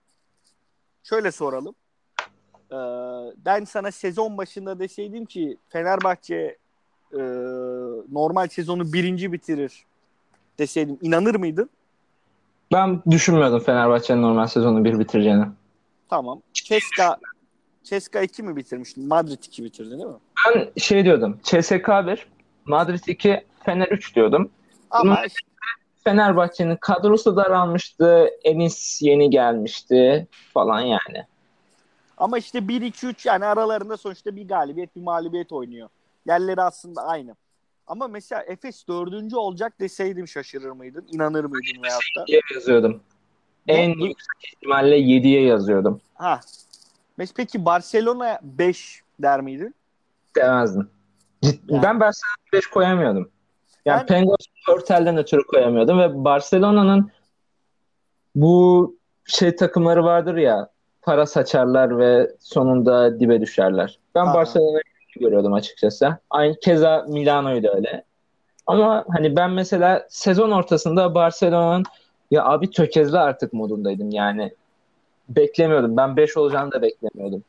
Şöyle 1.03 1.31
soralım. 1.31 1.75
Ee, 2.71 2.75
ben 3.45 3.63
sana 3.65 3.91
sezon 3.91 4.37
başında 4.37 4.79
deseydim 4.79 5.25
ki 5.25 5.57
Fenerbahçe 5.69 6.57
e, 7.13 7.21
normal 8.11 8.47
sezonu 8.47 8.93
birinci 8.93 9.31
bitirir 9.31 9.85
deseydim 10.59 10.97
inanır 11.01 11.35
mıydın? 11.35 11.69
ben 12.73 13.01
düşünmüyordum 13.11 13.59
Fenerbahçe'nin 13.59 14.21
normal 14.21 14.47
sezonu 14.47 14.83
bir 14.83 14.99
bitireceğini. 14.99 15.45
Tamam. 16.09 16.41
Ceska 16.53 17.17
Ceska 17.89 18.21
2 18.21 18.43
mi 18.43 18.55
bitirmişti? 18.55 19.01
Madrid 19.01 19.43
2 19.43 19.63
bitirdi 19.63 19.91
değil 19.91 20.03
mi? 20.03 20.15
Ben 20.45 20.69
şey 20.77 21.05
diyordum. 21.05 21.39
CSK 21.43 21.87
1, 21.87 22.27
Madrid 22.65 23.03
2, 23.07 23.43
Fener 23.65 23.87
3 23.87 24.15
diyordum. 24.15 24.49
Ama 24.91 25.23
Fenerbahçe'nin 26.03 26.75
kadrosu 26.75 27.35
daralmıştı. 27.35 28.29
Enis 28.43 29.01
yeni 29.01 29.29
gelmişti 29.29 30.27
falan 30.53 30.79
yani. 30.79 31.25
Ama 32.17 32.37
işte 32.37 32.59
1-2-3 32.59 33.27
yani 33.27 33.45
aralarında 33.45 33.97
sonuçta 33.97 34.35
bir 34.35 34.47
galibiyet 34.47 34.95
bir 34.95 35.01
mağlubiyet 35.01 35.51
oynuyor. 35.51 35.89
Yerleri 36.25 36.61
aslında 36.61 37.01
aynı. 37.01 37.35
Ama 37.87 38.07
mesela 38.07 38.43
Efes 38.43 38.87
dördüncü 38.87 39.35
olacak 39.35 39.79
deseydim 39.79 40.27
şaşırır 40.27 40.71
mıydın? 40.71 41.07
İnanır 41.11 41.45
mıydın 41.45 41.83
veyahut 41.83 42.03
da? 42.17 42.23
7'ye 42.23 42.41
yazıyordum. 42.55 43.01
En 43.67 43.89
yüksek 43.89 44.53
ihtimalle 44.53 44.99
7'ye 44.99 45.43
yazıyordum. 45.43 46.01
Ha. 46.13 46.39
Mes- 47.19 47.33
Peki 47.35 47.65
Barcelona 47.65 48.39
5 48.43 49.01
der 49.19 49.41
miydin? 49.41 49.75
Demezdim. 50.35 50.89
Yani. 51.43 51.59
Ben 51.83 51.99
Barcelona'ya 51.99 52.53
5 52.53 52.67
koyamıyordum. 52.67 53.29
Yani 53.85 53.99
Ben- 53.99 54.05
Pengos 54.05 54.45
Hörtel'den 54.67 55.17
ötürü 55.17 55.47
koyamıyordum 55.47 55.99
ve 55.99 56.23
Barcelona'nın 56.23 57.11
bu 58.35 58.95
şey 59.25 59.55
takımları 59.55 60.03
vardır 60.03 60.35
ya 60.35 60.69
para 61.01 61.25
saçarlar 61.25 61.97
ve 61.99 62.31
sonunda 62.39 63.19
dibe 63.19 63.41
düşerler. 63.41 63.99
Ben 64.15 64.25
Aha. 64.25 64.33
Barcelona'yı 64.33 64.81
görüyordum 65.19 65.53
açıkçası. 65.53 66.17
Aynı 66.29 66.59
keza 66.59 67.05
Milano'yu 67.07 67.63
da 67.63 67.73
öyle. 67.73 68.03
Ama 68.67 69.05
hani 69.09 69.35
ben 69.35 69.51
mesela 69.51 70.05
sezon 70.09 70.51
ortasında 70.51 71.15
Barcelona'nın 71.15 71.83
ya 72.31 72.45
abi 72.45 72.71
tökezle 72.71 73.19
artık 73.19 73.53
modundaydım 73.53 74.11
yani. 74.11 74.53
Beklemiyordum. 75.29 75.97
Ben 75.97 76.17
5 76.17 76.37
olacağını 76.37 76.71
da 76.71 76.81
beklemiyordum. 76.81 77.43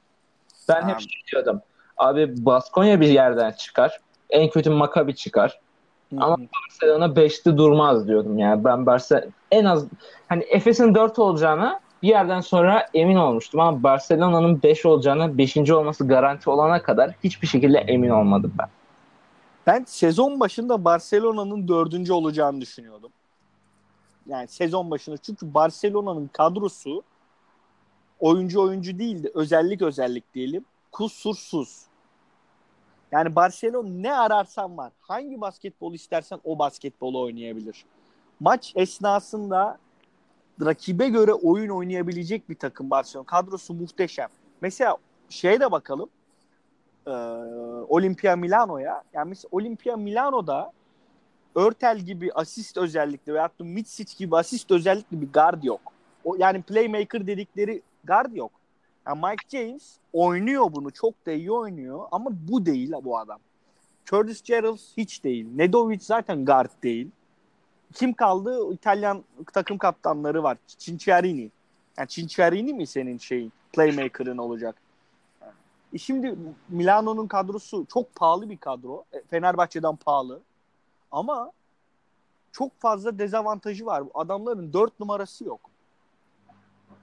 Ben 0.69 0.89
hep 0.89 0.97
Abi. 0.97 1.03
şey 1.03 1.23
diyordum. 1.33 1.61
Abi 1.97 2.47
Baskonya 2.47 3.01
bir 3.01 3.09
yerden 3.09 3.51
çıkar. 3.51 4.01
En 4.31 4.51
kötü 4.51 4.71
Maccabi 4.71 5.15
çıkar. 5.15 5.61
Ama 6.17 6.37
Barcelona 6.37 7.05
5'te 7.05 7.57
durmaz 7.57 8.09
diyordum 8.09 8.39
yani. 8.39 8.65
Ben 8.65 8.87
Barcelona 8.87 9.27
en 9.51 9.65
az 9.65 9.87
hani 10.29 10.43
Efes'in 10.43 10.95
4 10.95 11.19
olacağına 11.19 11.81
bir 12.03 12.09
yerden 12.09 12.41
sonra 12.41 12.87
emin 12.95 13.17
olmuştum 13.17 13.61
ama 13.61 13.83
Barcelona'nın 13.83 14.63
5 14.63 14.87
olacağına 14.87 15.39
5. 15.39 15.71
olması 15.71 16.09
garanti 16.09 16.51
olana 16.51 16.83
kadar 16.83 17.11
hiçbir 17.25 17.47
şekilde 17.47 17.79
emin 17.79 18.11
olmadım 18.11 18.53
ben. 18.59 18.69
Ben 19.67 19.85
sezon 19.85 20.41
başında 20.41 20.85
Barcelona'nın 20.85 21.69
dördüncü 21.69 22.13
olacağını 22.13 22.61
düşünüyordum. 22.61 23.11
Yani 24.27 24.49
sezon 24.49 24.91
başında. 24.91 25.17
Çünkü 25.17 25.55
Barcelona'nın 25.55 26.31
kadrosu 26.33 27.03
oyuncu 28.21 28.63
oyuncu 28.63 28.99
değildi. 28.99 29.31
Özellik 29.35 29.83
özellik 29.83 30.35
diyelim. 30.35 30.65
Kusursuz. 30.93 31.83
Yani 33.13 33.37
Barcelona 33.37 33.89
ne 33.89 34.15
ararsan 34.15 34.77
var. 34.77 34.93
Hangi 35.01 35.41
basketbol 35.41 35.95
istersen 35.95 36.41
o 36.45 36.59
basketbolu 36.59 37.21
oynayabilir. 37.21 37.85
Maç 38.41 38.73
esnasında 38.77 39.79
rakibe 40.65 41.09
göre 41.09 41.33
oyun 41.33 41.69
oynayabilecek 41.69 42.49
bir 42.49 42.55
takım 42.55 42.91
Barcelona. 42.91 43.27
Kadrosu 43.27 43.75
muhteşem. 43.75 44.29
Mesela 44.61 44.97
şeye 45.29 45.61
de 45.61 45.73
bakalım. 45.73 46.09
Ee, 47.07 47.11
Olimpia 47.89 48.37
Milano'ya. 48.37 49.03
Yani 49.13 49.29
mesela 49.29 49.49
Olimpia 49.53 49.97
Milano'da 49.97 50.73
Örtel 51.55 51.99
gibi 51.99 52.33
asist 52.33 52.77
özellikli 52.77 53.35
veyahut 53.35 53.61
da 53.61 53.65
Mitsic 53.65 54.19
gibi 54.19 54.37
asist 54.37 54.71
özellikli 54.71 55.21
bir 55.21 55.33
guard 55.33 55.63
yok. 55.63 55.81
O, 56.25 56.37
yani 56.39 56.63
playmaker 56.63 57.27
dedikleri 57.27 57.83
guard 58.09 58.35
yok. 58.35 58.53
Yani 59.07 59.21
Mike 59.21 59.59
James 59.59 59.97
oynuyor 60.13 60.73
bunu. 60.73 60.91
Çok 60.91 61.27
da 61.27 61.33
iyi 61.33 61.53
oynuyor. 61.53 62.05
Ama 62.11 62.31
bu 62.33 62.67
değil 62.67 62.93
bu 63.05 63.19
adam. 63.19 63.39
Curtis 64.07 64.43
Gerald 64.43 64.79
hiç 64.97 65.25
değil. 65.25 65.47
Nedovic 65.57 66.01
zaten 66.01 66.45
guard 66.45 66.71
değil. 66.83 67.11
Kim 67.95 68.13
kaldı? 68.13 68.73
İtalyan 68.73 69.25
takım 69.53 69.79
kaptanları 69.79 70.43
var. 70.43 70.59
Cinciarini. 70.79 71.51
Yani 71.99 72.09
Cinciarini 72.09 72.75
mi 72.75 72.87
senin 72.87 73.19
şeyin? 73.19 73.53
Playmaker'ın 73.73 74.39
olacak. 74.39 74.77
E 75.93 75.99
şimdi 75.99 76.35
Milano'nun 76.69 77.27
kadrosu 77.27 77.87
çok 77.93 78.15
pahalı 78.15 78.51
bir 78.51 78.57
kadro. 78.57 79.05
E, 79.13 79.23
Fenerbahçe'den 79.31 79.97
pahalı. 79.97 80.41
Ama 81.11 81.53
çok 82.53 82.81
fazla 82.81 83.19
dezavantajı 83.19 83.87
var. 83.87 84.03
Adamların 84.15 84.73
dört 84.73 85.01
numarası 85.01 85.45
yok. 85.45 85.68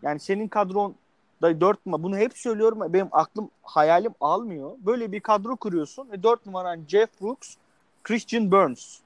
Yani 0.05 0.19
senin 0.19 0.47
kadron 0.47 0.95
da 1.41 1.61
dört 1.61 1.85
numara. 1.85 2.03
Bunu 2.03 2.17
hep 2.17 2.37
söylüyorum. 2.37 2.93
Benim 2.93 3.07
aklım 3.11 3.49
hayalim 3.63 4.13
almıyor. 4.21 4.71
Böyle 4.79 5.11
bir 5.11 5.19
kadro 5.19 5.55
kuruyorsun 5.55 6.11
ve 6.11 6.23
dört 6.23 6.45
numaran 6.45 6.83
Jeff 6.87 7.21
Brooks, 7.21 7.55
Christian 8.03 8.51
Burns. 8.51 8.99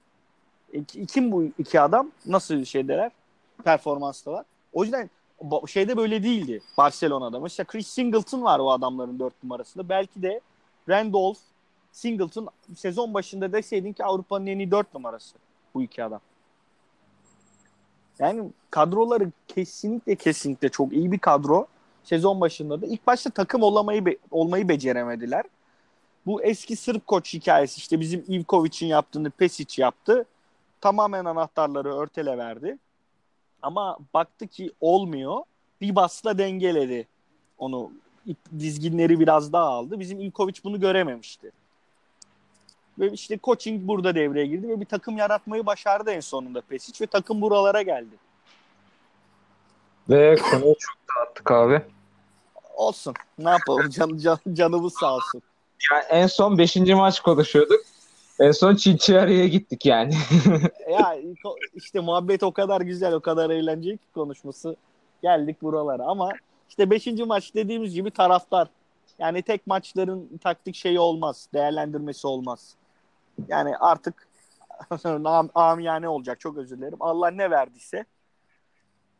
E, 0.74 0.84
kim 0.86 1.32
bu 1.32 1.44
iki 1.58 1.82
adam? 1.82 2.12
Nasıl 2.26 2.66
şeydeler? 2.66 3.12
Performanstalar. 3.64 4.46
O 4.74 4.84
yüzden 4.84 5.10
şeyde 5.68 5.98
böyle 5.98 6.24
değildi 6.24 6.62
Barcelona'da. 6.78 7.40
Mesela 7.40 7.68
Chris 7.68 7.88
Singleton 7.88 8.44
var 8.44 8.60
o 8.60 8.72
adamların 8.72 9.20
dört 9.20 9.44
numarasında. 9.44 9.90
Belki 9.90 10.22
de 10.22 10.42
Randolph, 10.90 11.38
Singleton 11.92 12.48
sezon 12.76 13.14
başında 13.14 13.54
deseydin 13.54 13.94
ki 13.94 14.06
Avrupa'nın 14.06 14.48
en 14.48 14.60
iyi 14.60 14.72
dört 14.72 14.94
numarası 14.94 15.38
bu 15.74 15.84
iki 15.84 16.04
adam. 16.04 16.22
Yani 18.20 18.50
kadroları 18.70 19.32
kesinlikle 19.48 20.16
kesinlikle 20.16 20.70
çok 20.70 20.94
iyi 20.94 21.12
bir 21.12 21.20
kadro. 21.20 21.68
Sezon 22.04 22.42
başında 22.42 22.82
da 22.82 22.86
ilk 22.86 23.08
başta 23.08 23.30
takım 23.30 23.64
olamayı 23.64 24.06
be- 24.06 24.18
olmayı 24.32 24.70
beceremediler. 24.70 25.44
Bu 26.26 26.44
eski 26.44 26.76
Sırp 26.76 27.08
koç 27.08 27.34
hikayesi 27.34 27.78
işte 27.78 28.00
bizim 28.00 28.26
Ivkovic'in 28.28 28.88
yaptığını 28.88 29.30
Pesic 29.30 29.82
yaptı. 29.82 30.26
Tamamen 30.82 31.26
anahtarları 31.26 31.96
örtele 31.96 32.38
verdi. 32.38 32.78
Ama 33.62 33.98
baktı 34.14 34.48
ki 34.48 34.72
olmuyor. 34.82 35.42
Bir 35.82 35.96
basla 35.96 36.38
dengeledi 36.38 37.08
onu. 37.58 37.92
Dizginleri 38.60 39.20
biraz 39.20 39.54
daha 39.54 39.66
aldı. 39.66 40.00
Bizim 40.00 40.20
Ivkovic 40.22 40.54
bunu 40.64 40.80
görememişti. 40.80 41.52
Ve 43.00 43.12
işte 43.12 43.40
coaching 43.44 43.88
burada 43.88 44.16
devreye 44.16 44.46
girdi 44.46 44.70
ve 44.70 44.80
bir 44.80 44.86
takım 44.86 45.18
yaratmayı 45.18 45.66
başardı 45.66 46.12
en 46.12 46.20
sonunda 46.20 46.62
Pesic 46.62 47.06
ve 47.06 47.08
takım 47.08 47.42
buralara 47.42 47.82
geldi. 47.82 48.16
Ve 50.10 50.36
konuyu 50.36 50.76
çok 50.80 50.98
dağıttık 51.18 51.52
abi. 51.52 51.82
Olsun. 52.76 53.14
Ne 53.38 53.50
yapalım? 53.50 53.90
Can, 53.98 54.18
can, 54.18 54.40
canımız 54.54 54.94
sağ 55.00 55.16
olsun. 55.16 55.42
Yani 55.92 56.04
en 56.10 56.28
son 56.28 56.58
5. 56.58 56.76
maç 56.76 57.20
konuşuyorduk. 57.20 57.82
En 58.40 58.52
son 58.52 58.76
Çinçiyarya'ya 58.76 59.48
gittik 59.48 59.86
yani. 59.86 60.14
ya 60.92 61.18
işte 61.76 62.00
muhabbet 62.00 62.44
o 62.44 62.52
kadar 62.52 62.82
güzel, 62.82 63.14
o 63.14 63.20
kadar 63.20 63.50
eğlenceli 63.50 63.98
ki 63.98 64.06
konuşması. 64.14 64.76
Geldik 65.22 65.62
buralara 65.62 66.04
ama 66.04 66.30
işte 66.70 66.90
5. 66.90 67.08
maç 67.08 67.56
dediğimiz 67.56 67.94
gibi 67.94 68.12
taraftar. 68.12 68.68
Yani 69.20 69.42
tek 69.42 69.68
maçların 69.68 70.38
taktik 70.44 70.76
şeyi 70.76 71.00
olmaz, 71.00 71.48
değerlendirmesi 71.54 72.28
olmaz. 72.28 72.76
Yani 73.48 73.78
artık 73.78 74.28
am, 75.26 75.50
amiyane 75.56 76.10
olacak 76.10 76.40
çok 76.40 76.58
özür 76.58 76.78
dilerim. 76.78 76.98
Allah 77.00 77.32
ne 77.32 77.52
verdiyse 77.52 78.06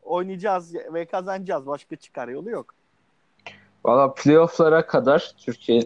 oynayacağız 0.02 0.74
ve 0.74 1.04
kazanacağız. 1.04 1.66
Başka 1.66 1.96
çıkar 1.96 2.28
yolu 2.28 2.50
yok. 2.50 2.74
Valla 3.84 4.14
playofflara 4.14 4.86
kadar 4.86 5.34
Türkiye 5.38 5.82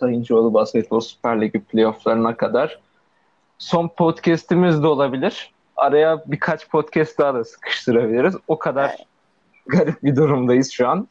Sayıncıoğlu 0.00 0.54
Basketbol 0.54 1.00
Süper 1.00 1.40
Ligi 1.40 1.60
playofflarına 1.64 2.36
kadar 2.36 2.80
son 3.58 3.88
podcast'imiz 3.88 4.82
de 4.82 4.86
olabilir. 4.86 5.54
Araya 5.76 6.24
birkaç 6.26 6.68
podcast 6.68 7.18
daha 7.18 7.34
da 7.34 7.44
sıkıştırabiliriz. 7.44 8.34
O 8.48 8.58
kadar 8.58 8.88
evet. 8.88 9.06
garip 9.66 10.02
bir 10.02 10.16
durumdayız 10.16 10.70
şu 10.70 10.88
an. 10.88 11.08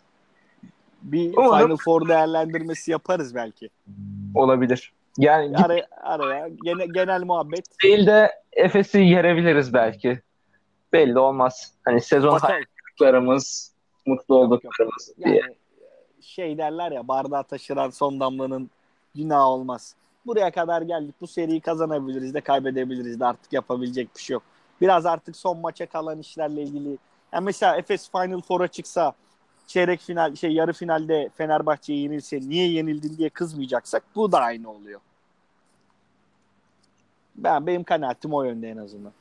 Bir 1.01 1.33
Umarım... 1.37 1.65
Final 1.65 1.77
Four 1.77 2.07
değerlendirmesi 2.07 2.91
yaparız 2.91 3.35
belki. 3.35 3.69
Olabilir. 4.35 4.93
Yani 5.17 5.57
araya, 5.57 5.87
araya 6.03 6.47
genel, 6.47 6.87
genel 6.93 7.23
muhabbet. 7.23 7.65
Değil 7.83 8.07
de 8.07 8.31
Efes'i 8.53 8.99
yerebiliriz 8.99 9.73
belki. 9.73 10.21
Belli 10.93 11.19
olmaz. 11.19 11.73
Hani 11.85 12.01
sezon 12.01 12.39
hayatlarımız, 12.39 13.73
mutlu 14.05 14.35
olduklarımız 14.35 15.11
yani, 15.17 15.33
diye. 15.33 15.41
Şey 16.21 16.57
derler 16.57 16.91
ya 16.91 17.07
bardağı 17.07 17.43
taşıran 17.43 17.89
son 17.89 18.19
damlanın 18.19 18.69
günah 19.15 19.47
olmaz. 19.47 19.95
Buraya 20.25 20.51
kadar 20.51 20.81
geldik. 20.81 21.15
Bu 21.21 21.27
seriyi 21.27 21.61
kazanabiliriz 21.61 22.33
de 22.33 22.41
kaybedebiliriz 22.41 23.19
de 23.19 23.25
artık 23.25 23.53
yapabilecek 23.53 24.15
bir 24.15 24.21
şey 24.21 24.33
yok. 24.33 24.43
Biraz 24.81 25.05
artık 25.05 25.35
son 25.35 25.59
maça 25.59 25.85
kalan 25.85 26.19
işlerle 26.19 26.61
ilgili. 26.61 26.97
Yani 27.33 27.45
mesela 27.45 27.77
Efes 27.77 28.11
Final 28.11 28.41
Four'a 28.41 28.67
çıksa 28.67 29.13
çeyrek 29.67 30.01
final 30.01 30.35
şey 30.35 30.51
yarı 30.51 30.73
finalde 30.73 31.29
Fenerbahçe'ye 31.37 31.99
yenilse 31.99 32.39
niye 32.39 32.67
yenildin 32.67 33.17
diye 33.17 33.29
kızmayacaksak 33.29 34.03
bu 34.15 34.31
da 34.31 34.39
aynı 34.39 34.71
oluyor. 34.71 34.99
Ben 37.35 37.67
benim 37.67 37.83
kanaatim 37.83 38.33
o 38.33 38.43
yönde 38.43 38.69
en 38.69 38.77
azından. 38.77 39.11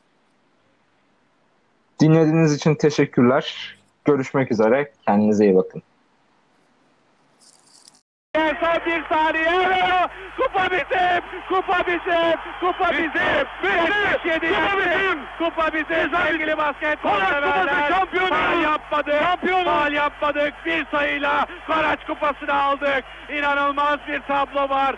Dinlediğiniz 2.00 2.54
için 2.54 2.74
teşekkürler. 2.74 3.76
Görüşmek 4.04 4.52
üzere. 4.52 4.92
Kendinize 5.06 5.44
iyi 5.44 5.56
bakın. 5.56 5.82
Son 8.36 8.80
bir 8.86 9.04
saniye. 9.08 10.08
Kupa 10.36 10.70
bizim. 10.70 11.22
Kupa 11.48 11.78
bizim. 11.86 12.36
Kupa 12.60 12.90
bizim. 12.92 13.46
Bizim. 13.62 14.54
Kupa 14.54 14.78
bizim. 14.78 15.18
Kupa 15.38 15.72
bizim. 15.72 16.16
Sevgili 16.16 16.58
basketbol 16.58 17.20
severler. 17.20 17.88
Şampiyonuz. 17.88 18.30
Faal 18.30 18.62
yapmadık. 18.62 19.22
Şampiyonuz. 19.22 19.64
Faal 19.64 19.92
yapmadık. 19.92 20.54
Bir 20.66 20.86
sayıyla 20.90 21.46
Karaç 21.66 21.98
kupasını 22.06 22.54
aldık. 22.62 23.04
İnanılmaz 23.28 23.98
bir 24.08 24.20
tablo 24.20 24.68
var. 24.68 24.94